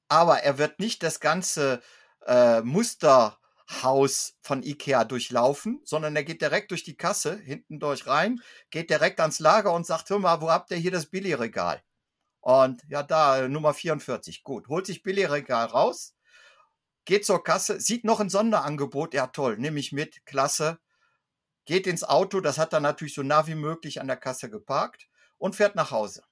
aber 0.07 0.39
er 0.41 0.57
wird 0.57 0.79
nicht 0.79 1.03
das 1.03 1.19
ganze 1.19 1.81
äh, 2.25 2.61
Musterhaus 2.61 4.35
von 4.41 4.63
Ikea 4.63 5.05
durchlaufen, 5.05 5.81
sondern 5.83 6.15
er 6.15 6.23
geht 6.23 6.41
direkt 6.41 6.71
durch 6.71 6.83
die 6.83 6.97
Kasse, 6.97 7.37
hinten 7.37 7.79
durch 7.79 8.07
rein, 8.07 8.41
geht 8.69 8.89
direkt 8.89 9.19
ans 9.19 9.39
Lager 9.39 9.73
und 9.73 9.85
sagt, 9.85 10.09
hör 10.09 10.19
mal, 10.19 10.41
wo 10.41 10.49
habt 10.49 10.71
ihr 10.71 10.77
hier 10.77 10.91
das 10.91 11.07
Billigregal? 11.07 11.83
Und 12.41 12.83
ja, 12.89 13.03
da, 13.03 13.47
Nummer 13.47 13.73
44. 13.73 14.43
Gut, 14.43 14.67
holt 14.67 14.85
sich 14.85 15.03
Billigregal 15.03 15.67
raus, 15.67 16.15
geht 17.05 17.25
zur 17.25 17.43
Kasse, 17.43 17.79
sieht 17.79 18.03
noch 18.03 18.19
ein 18.19 18.29
Sonderangebot, 18.29 19.13
ja 19.13 19.27
toll, 19.27 19.57
nehme 19.57 19.79
ich 19.79 19.91
mit, 19.91 20.25
klasse, 20.25 20.79
geht 21.65 21.87
ins 21.87 22.03
Auto, 22.03 22.41
das 22.41 22.57
hat 22.57 22.73
er 22.73 22.79
natürlich 22.81 23.13
so 23.13 23.23
nah 23.23 23.47
wie 23.47 23.55
möglich 23.55 24.01
an 24.01 24.07
der 24.07 24.17
Kasse 24.17 24.49
geparkt 24.49 25.07
und 25.37 25.55
fährt 25.55 25.75
nach 25.75 25.91
Hause. 25.91 26.23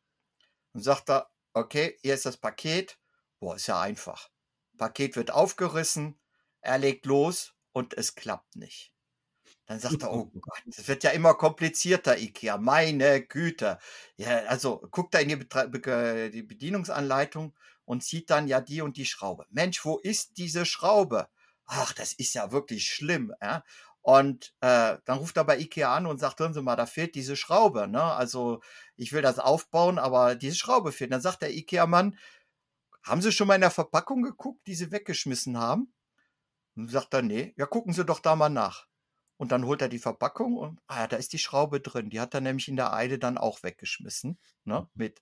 Und 0.73 0.81
sagt 0.81 1.09
er, 1.09 1.29
okay, 1.53 1.97
hier 2.01 2.13
ist 2.13 2.25
das 2.25 2.37
Paket, 2.37 2.97
Boah, 3.41 3.55
ist 3.55 3.65
ja 3.65 3.81
einfach. 3.81 4.29
Paket 4.81 5.15
wird 5.15 5.29
aufgerissen, 5.29 6.19
er 6.61 6.79
legt 6.79 7.05
los 7.05 7.53
und 7.71 7.93
es 7.93 8.15
klappt 8.15 8.55
nicht. 8.55 8.91
Dann 9.67 9.79
sagt 9.79 10.01
er, 10.01 10.11
oh 10.11 10.25
Gott, 10.41 10.63
das 10.65 10.87
wird 10.87 11.03
ja 11.03 11.11
immer 11.11 11.35
komplizierter, 11.35 12.17
Ikea. 12.17 12.57
Meine 12.57 13.21
Güte. 13.21 13.77
Ja, 14.17 14.39
also 14.47 14.81
guckt 14.89 15.13
er 15.13 15.21
in 15.21 15.29
die, 15.29 15.35
Betre 15.35 16.31
die 16.31 16.41
Bedienungsanleitung 16.41 17.55
und 17.85 18.03
sieht 18.03 18.31
dann 18.31 18.47
ja 18.47 18.59
die 18.59 18.81
und 18.81 18.97
die 18.97 19.05
Schraube. 19.05 19.45
Mensch, 19.51 19.85
wo 19.85 19.99
ist 19.99 20.37
diese 20.37 20.65
Schraube? 20.65 21.27
Ach, 21.65 21.93
das 21.93 22.13
ist 22.13 22.33
ja 22.33 22.51
wirklich 22.51 22.87
schlimm. 22.87 23.35
Ja? 23.39 23.63
Und 24.01 24.55
äh, 24.61 24.97
dann 25.05 25.19
ruft 25.19 25.37
er 25.37 25.43
bei 25.43 25.59
Ikea 25.59 25.95
an 25.95 26.07
und 26.07 26.17
sagt, 26.17 26.39
hören 26.39 26.55
Sie 26.55 26.61
mal, 26.63 26.75
da 26.75 26.87
fehlt 26.87 27.13
diese 27.13 27.35
Schraube. 27.35 27.87
Ne? 27.87 28.01
Also 28.01 28.61
ich 28.95 29.13
will 29.13 29.21
das 29.21 29.37
aufbauen, 29.37 29.99
aber 29.99 30.33
diese 30.33 30.55
Schraube 30.55 30.91
fehlt. 30.91 31.11
Dann 31.11 31.21
sagt 31.21 31.43
der 31.43 31.53
Ikea-Mann, 31.53 32.17
haben 33.03 33.21
Sie 33.21 33.31
schon 33.31 33.47
mal 33.47 33.55
in 33.55 33.61
der 33.61 33.71
Verpackung 33.71 34.21
geguckt, 34.21 34.65
die 34.67 34.75
Sie 34.75 34.91
weggeschmissen 34.91 35.57
haben? 35.57 35.93
Und 36.75 36.89
sagt 36.89 37.13
er, 37.13 37.21
nee, 37.21 37.53
ja, 37.57 37.65
gucken 37.65 37.93
Sie 37.93 38.05
doch 38.05 38.19
da 38.19 38.35
mal 38.35 38.49
nach. 38.49 38.87
Und 39.37 39.51
dann 39.51 39.65
holt 39.65 39.81
er 39.81 39.89
die 39.89 39.99
Verpackung 39.99 40.55
und, 40.55 40.79
ah 40.85 40.99
ja, 40.99 41.07
da 41.07 41.17
ist 41.17 41.33
die 41.33 41.39
Schraube 41.39 41.81
drin. 41.81 42.11
Die 42.11 42.19
hat 42.19 42.35
er 42.35 42.41
nämlich 42.41 42.67
in 42.67 42.75
der 42.75 42.93
Eide 42.93 43.17
dann 43.17 43.39
auch 43.39 43.63
weggeschmissen, 43.63 44.39
ne, 44.65 44.87
mit. 44.93 45.21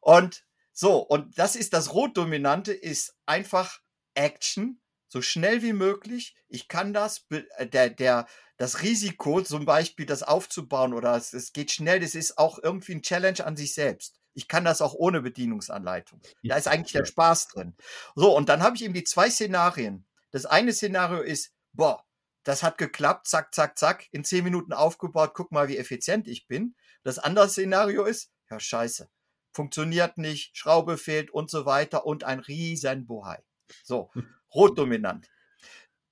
Und 0.00 0.46
so, 0.72 1.00
und 1.00 1.38
das 1.38 1.54
ist 1.54 1.74
das 1.74 1.92
Rotdominante, 1.92 2.72
ist 2.72 3.14
einfach 3.26 3.80
Action, 4.14 4.80
so 5.08 5.22
schnell 5.22 5.62
wie 5.62 5.72
möglich. 5.72 6.34
Ich 6.48 6.68
kann 6.68 6.92
das, 6.92 7.26
äh, 7.30 7.66
der, 7.66 7.90
der, 7.90 8.26
das 8.56 8.82
Risiko, 8.82 9.42
zum 9.42 9.66
Beispiel 9.66 10.06
das 10.06 10.22
aufzubauen 10.22 10.94
oder 10.94 11.16
es, 11.16 11.32
es 11.32 11.52
geht 11.52 11.70
schnell, 11.70 12.00
das 12.00 12.14
ist 12.14 12.38
auch 12.38 12.58
irgendwie 12.62 12.92
ein 12.92 13.02
Challenge 13.02 13.44
an 13.44 13.56
sich 13.56 13.74
selbst. 13.74 14.18
Ich 14.38 14.46
kann 14.46 14.64
das 14.64 14.80
auch 14.80 14.94
ohne 14.94 15.20
Bedienungsanleitung. 15.20 16.20
Da 16.44 16.54
ist 16.54 16.68
eigentlich 16.68 16.92
der 16.92 17.04
Spaß 17.04 17.48
drin. 17.48 17.74
So, 18.14 18.36
und 18.36 18.48
dann 18.48 18.62
habe 18.62 18.76
ich 18.76 18.84
eben 18.84 18.94
die 18.94 19.02
zwei 19.02 19.28
Szenarien. 19.30 20.06
Das 20.30 20.46
eine 20.46 20.72
Szenario 20.72 21.22
ist, 21.22 21.52
boah, 21.72 22.04
das 22.44 22.62
hat 22.62 22.78
geklappt, 22.78 23.26
zack, 23.26 23.52
zack, 23.52 23.76
zack, 23.76 24.06
in 24.12 24.22
zehn 24.22 24.44
Minuten 24.44 24.72
aufgebaut, 24.72 25.32
guck 25.34 25.50
mal, 25.50 25.66
wie 25.66 25.76
effizient 25.76 26.28
ich 26.28 26.46
bin. 26.46 26.76
Das 27.02 27.18
andere 27.18 27.48
Szenario 27.48 28.04
ist, 28.04 28.30
ja, 28.48 28.60
scheiße, 28.60 29.10
funktioniert 29.50 30.18
nicht, 30.18 30.56
Schraube 30.56 30.98
fehlt 30.98 31.32
und 31.32 31.50
so 31.50 31.66
weiter 31.66 32.06
und 32.06 32.22
ein 32.22 32.38
riesen 32.38 33.06
Bohai. 33.06 33.42
So, 33.82 34.12
rotdominant. 34.54 35.28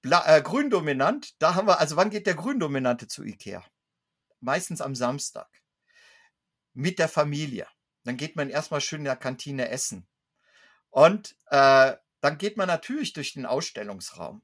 Bla, 0.02 0.36
äh, 0.36 0.42
gründominant, 0.42 1.40
da 1.40 1.54
haben 1.54 1.68
wir, 1.68 1.78
also 1.78 1.94
wann 1.94 2.10
geht 2.10 2.26
der 2.26 2.34
Gründominante 2.34 3.06
zu 3.06 3.22
Ikea? 3.22 3.64
Meistens 4.40 4.80
am 4.80 4.96
Samstag. 4.96 5.48
Mit 6.74 6.98
der 6.98 7.08
Familie. 7.08 7.68
Dann 8.06 8.16
geht 8.16 8.36
man 8.36 8.50
erstmal 8.50 8.80
schön 8.80 9.00
in 9.00 9.04
der 9.06 9.16
Kantine 9.16 9.68
essen. 9.68 10.06
Und 10.90 11.36
äh, 11.50 11.94
dann 12.20 12.38
geht 12.38 12.56
man 12.56 12.68
natürlich 12.68 13.12
durch 13.12 13.34
den 13.34 13.46
Ausstellungsraum. 13.46 14.42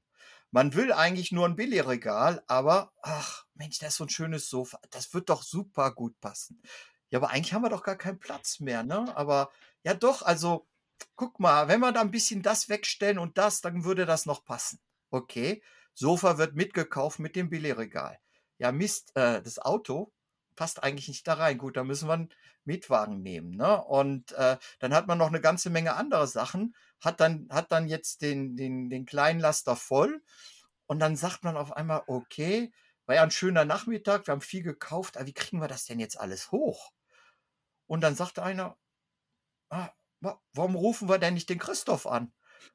Man 0.51 0.75
will 0.75 0.92
eigentlich 0.92 1.33
nur 1.33 1.46
ein 1.46 1.57
Billigregal, 1.57 2.42
aber 2.46 2.92
ach, 3.01 3.46
Mensch, 3.55 3.79
das 3.79 3.90
ist 3.90 3.96
so 3.96 4.05
ein 4.05 4.11
schönes 4.11 4.51
Sofa. 4.51 4.79
Das 4.90 5.14
wird 5.14 5.31
doch 5.31 5.42
super 5.42 5.94
gut 5.94 6.20
passen. 6.20 6.61
Ja, 7.09 7.20
aber 7.20 7.31
eigentlich 7.31 7.55
haben 7.55 7.62
wir 7.62 7.70
doch 7.70 7.85
gar 7.85 7.96
keinen 7.96 8.18
Platz 8.18 8.61
mehr, 8.61 8.83
ne? 8.83 9.16
Aber 9.16 9.51
ja 9.85 9.94
doch, 9.94 10.22
also 10.22 10.66
guck 11.16 11.40
mal, 11.40 11.68
wenn 11.68 11.81
wir 11.81 11.92
da 11.92 12.01
ein 12.01 12.11
bisschen 12.11 12.42
das 12.42 12.68
wegstellen 12.68 13.18
und 13.18 13.38
das, 13.38 13.61
dann 13.61 13.85
würde 13.85 14.07
das 14.07 14.27
noch 14.27 14.44
passen. 14.44 14.81
Okay, 15.11 15.62
Sofa 15.94 16.37
wird 16.37 16.55
mitgekauft 16.55 17.18
mit 17.18 17.37
dem 17.37 17.48
Billigregal. 17.48 18.18
Ja, 18.59 18.72
Mist, 18.72 19.16
äh, 19.16 19.40
das 19.40 19.59
Auto 19.59 20.12
passt 20.57 20.83
eigentlich 20.83 21.09
nicht 21.09 21.27
da 21.27 21.35
rein. 21.35 21.59
Gut, 21.59 21.77
da 21.77 21.85
müssen 21.85 22.09
wir 22.09 22.14
einen 22.14 22.29
Mietwagen 22.64 23.22
nehmen. 23.22 23.51
Ne? 23.57 23.83
Und 23.85 24.33
äh, 24.33 24.57
dann 24.79 24.94
hat 24.94 25.07
man 25.07 25.18
noch 25.18 25.29
eine 25.29 25.40
ganze 25.40 25.70
Menge 25.70 25.94
andere 25.94 26.27
Sachen, 26.27 26.75
hat 27.01 27.20
dann, 27.20 27.48
hat 27.51 27.72
dann 27.72 27.88
jetzt 27.88 28.22
den, 28.22 28.57
den, 28.57 28.88
den 28.90 29.07
kleinen 29.07 29.40
Laster 29.40 29.77
voll 29.77 30.22
und 30.87 30.98
dann 30.98 31.16
sagt 31.16 31.44
man 31.44 31.57
auf 31.57 31.72
einmal, 31.72 32.03
okay, 32.07 32.72
war 33.07 33.16
ja 33.16 33.22
ein 33.22 33.31
schöner 33.31 33.64
Nachmittag, 33.64 34.27
wir 34.27 34.33
haben 34.33 34.40
viel 34.40 34.62
gekauft, 34.62 35.16
aber 35.16 35.27
wie 35.27 35.33
kriegen 35.33 35.61
wir 35.61 35.68
das 35.68 35.87
denn 35.87 35.98
jetzt 35.98 36.18
alles 36.18 36.53
hoch? 36.53 36.92
Und 37.87 38.03
dann 38.03 38.14
sagt 38.14 38.38
einer, 38.38 38.77
ah, 39.70 39.90
warum 40.53 40.77
rufen 40.77 41.09
wir 41.09 41.18
denn 41.18 41.35
nicht 41.35 41.48
den 41.48 41.59
Christoph 41.59 42.07
an? 42.07 42.33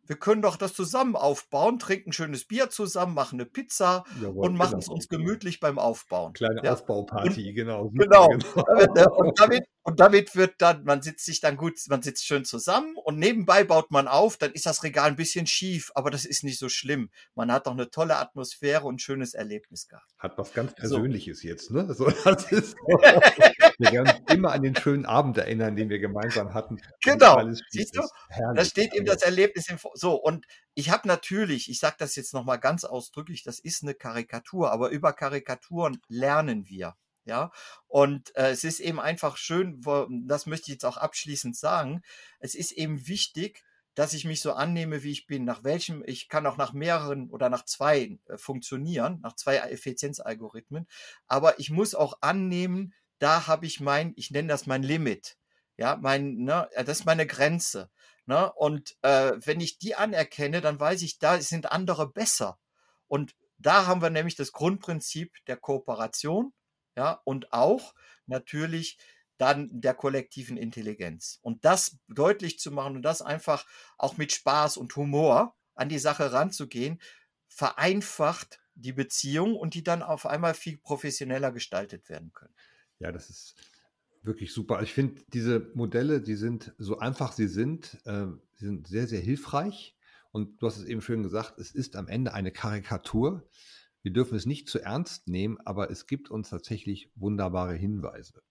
Wir 0.08 0.18
können 0.18 0.42
doch 0.42 0.56
das 0.56 0.74
zusammen 0.74 1.16
aufbauen, 1.16 1.80
trinken 1.80 2.12
schönes 2.12 2.46
Bier 2.46 2.70
zusammen, 2.70 3.14
machen 3.14 3.40
eine 3.40 3.46
Pizza 3.46 4.04
Jawohl, 4.22 4.48
und 4.48 4.56
machen 4.56 4.80
es 4.80 4.86
genau. 4.86 4.96
uns 4.96 5.08
gemütlich 5.08 5.60
beim 5.60 5.80
Aufbauen. 5.80 6.34
Kleine 6.34 6.62
ja. 6.64 6.74
Aufbauparty, 6.74 7.54
genau. 7.54 7.90
Genau. 7.90 8.28
genau. 8.30 9.16
Und, 9.18 9.40
damit, 9.40 9.66
und 9.84 10.00
damit 10.00 10.36
wird 10.36 10.56
dann, 10.60 10.84
man 10.84 11.02
sitzt 11.02 11.26
sich 11.26 11.40
dann 11.40 11.58
gut, 11.58 11.80
man 11.90 12.02
sitzt 12.02 12.26
schön 12.26 12.46
zusammen 12.46 12.96
und 12.96 13.20
nebenbei 13.20 13.64
baut 13.64 13.92
man 13.92 14.08
auf, 14.08 14.38
dann 14.38 14.52
ist 14.54 14.66
das 14.66 14.84
Regal 14.84 15.08
ein 15.08 15.16
bisschen 15.16 15.48
schief, 15.48 15.92
aber 15.96 16.10
das 16.10 16.26
ist 16.26 16.44
nicht 16.44 16.60
so 16.60 16.70
schlimm. 16.70 17.10
Man 17.36 17.52
hat 17.52 17.68
doch 17.68 17.74
eine 17.74 17.90
tolle 17.90 18.18
Atmosphäre 18.18 18.86
und 18.86 18.96
ein 18.96 19.00
schönes 19.00 19.34
Erlebnis 19.34 19.88
gehabt. 19.88 20.12
Hat 20.18 20.38
was 20.38 20.54
ganz 20.54 20.74
Persönliches 20.76 21.42
so. 21.42 21.48
jetzt, 21.48 21.72
ne? 21.72 21.94
So, 21.94 22.10
das 22.24 22.52
ist 22.52 22.76
wir 23.78 23.92
werden 23.92 24.12
immer 24.30 24.52
an 24.52 24.64
den 24.64 24.76
schönen 24.76 25.06
Abend 25.06 25.38
erinnern, 25.38 25.76
den 25.76 25.90
wir 25.90 26.00
gemeinsam 26.00 26.54
hatten. 26.54 26.82
Genau. 27.04 27.42
Siehst 27.70 27.96
du? 27.96 28.02
Da 28.56 28.66
steht 28.66 28.94
eben 28.94 29.06
das 29.06 29.22
Erlebnis 29.22 29.70
im 29.70 29.78
So, 29.98 30.16
und 30.16 30.46
ich 30.74 30.90
habe 30.90 31.08
natürlich, 31.08 31.70
ich 31.70 31.80
sage 31.80 31.96
das 32.00 32.16
jetzt 32.16 32.34
nochmal 32.34 32.60
ganz 32.60 32.84
ausdrücklich, 32.84 33.44
das 33.44 33.60
ist 33.60 33.84
eine 33.84 33.96
Karikatur, 33.96 34.72
aber 34.72 34.90
über 34.90 35.14
Karikaturen 35.14 36.02
lernen 36.08 36.68
wir. 36.68 36.96
Ja, 37.26 37.52
und 37.88 38.34
äh, 38.38 38.52
es 38.52 38.64
ist 38.64 38.80
eben 38.80 39.02
einfach 39.02 39.36
schön, 39.36 39.86
wo, 39.86 40.08
das 40.10 40.46
möchte 40.46 40.68
ich 40.68 40.76
jetzt 40.76 40.86
auch 40.86 40.96
abschließend 40.96 41.58
sagen, 41.58 42.02
es 42.40 42.56
ist 42.56 42.72
eben 42.72 43.06
wichtig, 43.08 43.66
dass 43.96 44.14
ich 44.14 44.24
mich 44.24 44.40
so 44.40 44.54
annehme, 44.54 45.04
wie 45.04 45.12
ich 45.12 45.28
bin, 45.28 45.44
nach 45.44 45.66
welchem, 45.66 46.04
ich 46.06 46.30
kann 46.30 46.46
auch 46.46 46.56
nach 46.56 46.72
mehreren 46.72 47.30
oder 47.30 47.50
nach 47.50 47.66
zwei 47.66 48.18
äh, 48.28 48.38
funktionieren, 48.38 49.20
nach 49.24 49.36
zwei 49.36 49.58
Effizienzalgorithmen, 49.58 50.88
aber 51.28 51.60
ich 51.60 51.70
muss 51.70 51.96
auch 51.96 52.20
annehmen, 52.22 52.94
da 53.20 53.48
habe 53.48 53.66
ich 53.66 53.82
mein, 53.82 54.14
ich 54.16 54.32
nenne 54.32 54.48
das 54.48 54.66
mein 54.66 54.84
Limit. 54.84 55.38
Ja, 55.78 55.96
mein, 55.96 56.38
ne, 56.38 56.70
das 56.76 57.00
ist 57.00 57.06
meine 57.06 57.28
Grenze. 57.28 57.90
Ne? 58.26 58.52
Und 58.54 58.98
äh, 59.04 59.34
wenn 59.38 59.62
ich 59.62 59.78
die 59.78 59.96
anerkenne, 59.96 60.62
dann 60.62 60.80
weiß 60.80 61.02
ich, 61.04 61.20
da 61.20 61.40
sind 61.40 61.72
andere 61.72 62.12
besser. 62.12 62.60
Und 63.08 63.36
da 63.58 63.86
haben 63.86 64.02
wir 64.02 64.10
nämlich 64.10 64.36
das 64.36 64.52
Grundprinzip 64.52 65.34
der 65.48 65.58
Kooperation, 65.58 66.54
ja, 66.96 67.22
und 67.24 67.54
auch 67.54 67.94
natürlich 68.26 68.98
dann 69.38 69.70
der 69.72 69.94
kollektiven 69.94 70.58
Intelligenz. 70.58 71.40
Und 71.42 71.64
das 71.64 71.98
deutlich 72.08 72.60
zu 72.60 72.72
machen 72.72 72.96
und 72.96 73.02
das 73.04 73.22
einfach 73.22 73.66
auch 73.98 74.18
mit 74.18 74.32
Spaß 74.32 74.78
und 74.78 74.96
Humor 74.96 75.56
an 75.76 75.90
die 75.90 76.00
Sache 76.00 76.32
ranzugehen, 76.32 77.00
vereinfacht 77.48 78.60
die 78.74 78.94
Beziehung 78.94 79.56
und 79.56 79.74
die 79.74 79.84
dann 79.84 80.04
auf 80.04 80.26
einmal 80.26 80.54
viel 80.54 80.78
professioneller 80.78 81.52
gestaltet 81.52 82.10
werden 82.10 82.34
können. 82.34 82.54
Ja, 83.00 83.12
das 83.12 83.30
ist 83.30 83.56
wirklich 84.28 84.54
super. 84.54 84.82
Ich 84.82 84.94
finde, 84.94 85.22
diese 85.34 85.72
Modelle, 85.74 86.22
die 86.22 86.36
sind 86.36 86.74
so 86.78 87.00
einfach 87.00 87.32
sie 87.32 87.48
sind, 87.48 87.98
äh, 88.06 88.28
sie 88.56 88.66
sind 88.66 88.88
sehr, 88.88 89.08
sehr 89.08 89.22
hilfreich. 89.22 89.96
Und 90.32 90.62
du 90.62 90.68
hast 90.68 90.78
es 90.78 90.86
eben 90.86 91.02
schön 91.02 91.24
gesagt, 91.24 91.58
es 91.58 91.72
ist 91.72 91.96
am 91.96 92.08
Ende 92.08 92.34
eine 92.34 92.52
Karikatur. 92.52 93.50
Wir 94.04 94.14
dürfen 94.14 94.36
es 94.36 94.46
nicht 94.46 94.70
zu 94.70 94.80
ernst 94.80 95.28
nehmen, 95.28 95.58
aber 95.66 95.90
es 95.90 96.06
gibt 96.06 96.30
uns 96.30 96.50
tatsächlich 96.50 97.12
wunderbare 97.16 97.74
Hinweise. 97.74 98.44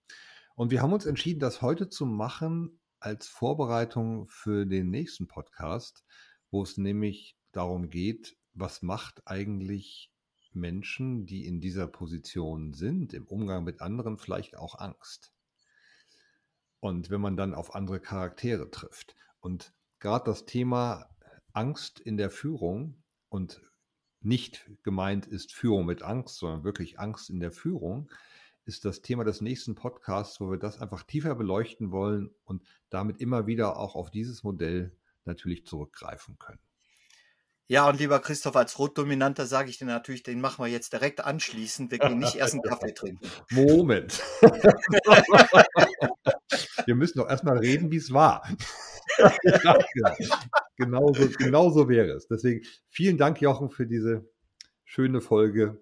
Und 0.56 0.70
wir 0.70 0.82
haben 0.82 0.92
uns 0.92 1.06
entschieden, 1.06 1.38
das 1.38 1.62
heute 1.62 1.88
zu 1.88 2.06
machen 2.06 2.80
als 2.98 3.28
Vorbereitung 3.28 4.26
für 4.28 4.66
den 4.66 4.90
nächsten 4.90 5.28
Podcast, 5.28 6.04
wo 6.50 6.62
es 6.62 6.76
nämlich 6.78 7.36
darum 7.52 7.90
geht, 7.90 8.36
was 8.54 8.82
macht 8.82 9.22
eigentlich 9.26 10.10
Menschen, 10.52 11.26
die 11.26 11.44
in 11.44 11.60
dieser 11.60 11.86
Position 11.86 12.72
sind, 12.72 13.12
im 13.12 13.26
Umgang 13.26 13.64
mit 13.64 13.80
anderen 13.80 14.18
vielleicht 14.18 14.56
auch 14.56 14.78
Angst. 14.78 15.35
Und 16.86 17.10
wenn 17.10 17.20
man 17.20 17.36
dann 17.36 17.52
auf 17.52 17.74
andere 17.74 17.98
Charaktere 17.98 18.70
trifft. 18.70 19.16
Und 19.40 19.74
gerade 19.98 20.24
das 20.24 20.44
Thema 20.44 21.10
Angst 21.52 21.98
in 21.98 22.16
der 22.16 22.30
Führung 22.30 23.02
und 23.28 23.60
nicht 24.20 24.70
gemeint 24.84 25.26
ist 25.26 25.52
Führung 25.52 25.86
mit 25.86 26.04
Angst, 26.04 26.36
sondern 26.36 26.62
wirklich 26.62 27.00
Angst 27.00 27.28
in 27.28 27.40
der 27.40 27.50
Führung, 27.50 28.08
ist 28.66 28.84
das 28.84 29.02
Thema 29.02 29.24
des 29.24 29.40
nächsten 29.40 29.74
Podcasts, 29.74 30.40
wo 30.40 30.48
wir 30.48 30.58
das 30.58 30.80
einfach 30.80 31.02
tiefer 31.02 31.34
beleuchten 31.34 31.90
wollen 31.90 32.30
und 32.44 32.62
damit 32.88 33.20
immer 33.20 33.48
wieder 33.48 33.78
auch 33.78 33.96
auf 33.96 34.12
dieses 34.12 34.44
Modell 34.44 34.96
natürlich 35.24 35.66
zurückgreifen 35.66 36.38
können. 36.38 36.60
Ja, 37.66 37.88
und 37.88 37.98
lieber 37.98 38.20
Christoph, 38.20 38.54
als 38.54 38.78
Rotdominanter 38.78 39.46
sage 39.46 39.70
ich 39.70 39.78
dir 39.78 39.86
natürlich, 39.86 40.22
den 40.22 40.40
machen 40.40 40.64
wir 40.64 40.70
jetzt 40.70 40.92
direkt 40.92 41.20
anschließend. 41.20 41.90
Wir 41.90 41.98
gehen 41.98 42.20
nicht 42.20 42.36
erst 42.36 42.54
einen 42.54 42.62
Kaffee 42.62 42.92
trinken. 42.94 43.28
Moment. 43.50 44.22
wir 46.86 46.94
müssen 46.94 47.18
doch 47.18 47.28
erstmal 47.28 47.58
reden, 47.58 47.90
wie 47.90 47.96
es 47.96 48.12
war. 48.12 48.48
ja, 49.18 49.78
genau. 50.76 51.12
so, 51.12 51.28
genau 51.38 51.70
so 51.70 51.88
wäre 51.88 52.12
es. 52.12 52.26
Deswegen 52.28 52.64
vielen 52.88 53.18
Dank, 53.18 53.40
Jochen, 53.40 53.70
für 53.70 53.86
diese 53.86 54.28
schöne 54.84 55.20
Folge 55.20 55.80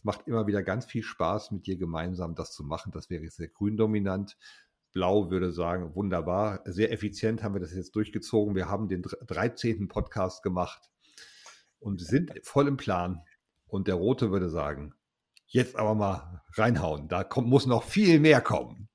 es 0.00 0.04
macht 0.04 0.26
immer 0.26 0.46
wieder 0.46 0.62
ganz 0.62 0.86
viel 0.86 1.02
Spaß, 1.02 1.50
mit 1.50 1.66
dir 1.66 1.76
gemeinsam 1.76 2.34
das 2.34 2.52
zu 2.52 2.64
machen. 2.64 2.90
Das 2.90 3.10
wäre 3.10 3.28
sehr 3.28 3.48
grün 3.48 3.76
dominant. 3.76 4.38
Blau 4.94 5.30
würde 5.30 5.52
sagen, 5.52 5.94
wunderbar, 5.94 6.62
sehr 6.64 6.90
effizient 6.90 7.42
haben 7.42 7.54
wir 7.54 7.60
das 7.60 7.74
jetzt 7.74 7.94
durchgezogen. 7.94 8.54
Wir 8.54 8.70
haben 8.70 8.88
den 8.88 9.02
13. 9.02 9.88
Podcast 9.88 10.42
gemacht 10.42 10.90
und 11.80 12.00
sind 12.00 12.32
voll 12.44 12.66
im 12.66 12.78
Plan. 12.78 13.20
Und 13.66 13.88
der 13.88 13.96
Rote 13.96 14.30
würde 14.30 14.48
sagen, 14.48 14.94
jetzt 15.44 15.76
aber 15.76 15.94
mal 15.94 16.42
reinhauen. 16.54 17.08
Da 17.08 17.22
kommt, 17.22 17.48
muss 17.48 17.66
noch 17.66 17.82
viel 17.82 18.20
mehr 18.20 18.40
kommen. 18.40 18.88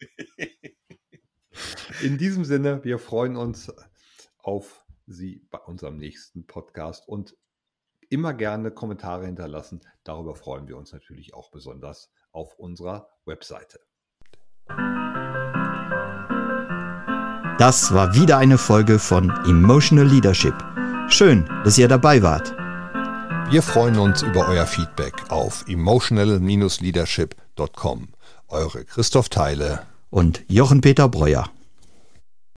In 2.02 2.18
diesem 2.18 2.44
Sinne, 2.44 2.84
wir 2.84 2.98
freuen 2.98 3.36
uns 3.36 3.72
auf 4.38 4.84
Sie 5.06 5.46
bei 5.50 5.58
unserem 5.58 5.96
nächsten 5.96 6.46
Podcast 6.46 7.08
und 7.08 7.34
immer 8.10 8.34
gerne 8.34 8.70
Kommentare 8.70 9.24
hinterlassen. 9.26 9.80
Darüber 10.04 10.34
freuen 10.34 10.68
wir 10.68 10.76
uns 10.76 10.92
natürlich 10.92 11.32
auch 11.34 11.50
besonders 11.50 12.10
auf 12.32 12.54
unserer 12.58 13.08
Webseite. 13.24 13.80
Das 17.58 17.92
war 17.92 18.14
wieder 18.14 18.38
eine 18.38 18.56
Folge 18.56 19.00
von 19.00 19.30
Emotional 19.44 20.06
Leadership. 20.06 20.54
Schön, 21.08 21.44
dass 21.64 21.76
ihr 21.78 21.88
dabei 21.88 22.22
wart. 22.22 22.54
Wir 23.50 23.62
freuen 23.62 23.98
uns 23.98 24.22
über 24.22 24.46
euer 24.48 24.66
Feedback 24.66 25.14
auf 25.30 25.64
emotional-leadership.com. 25.66 28.08
Eure 28.48 28.84
Christoph 28.84 29.30
Teile 29.30 29.87
und 30.10 30.42
Jochen 30.48 30.80
Peter 30.80 31.08
Breuer. 31.08 31.50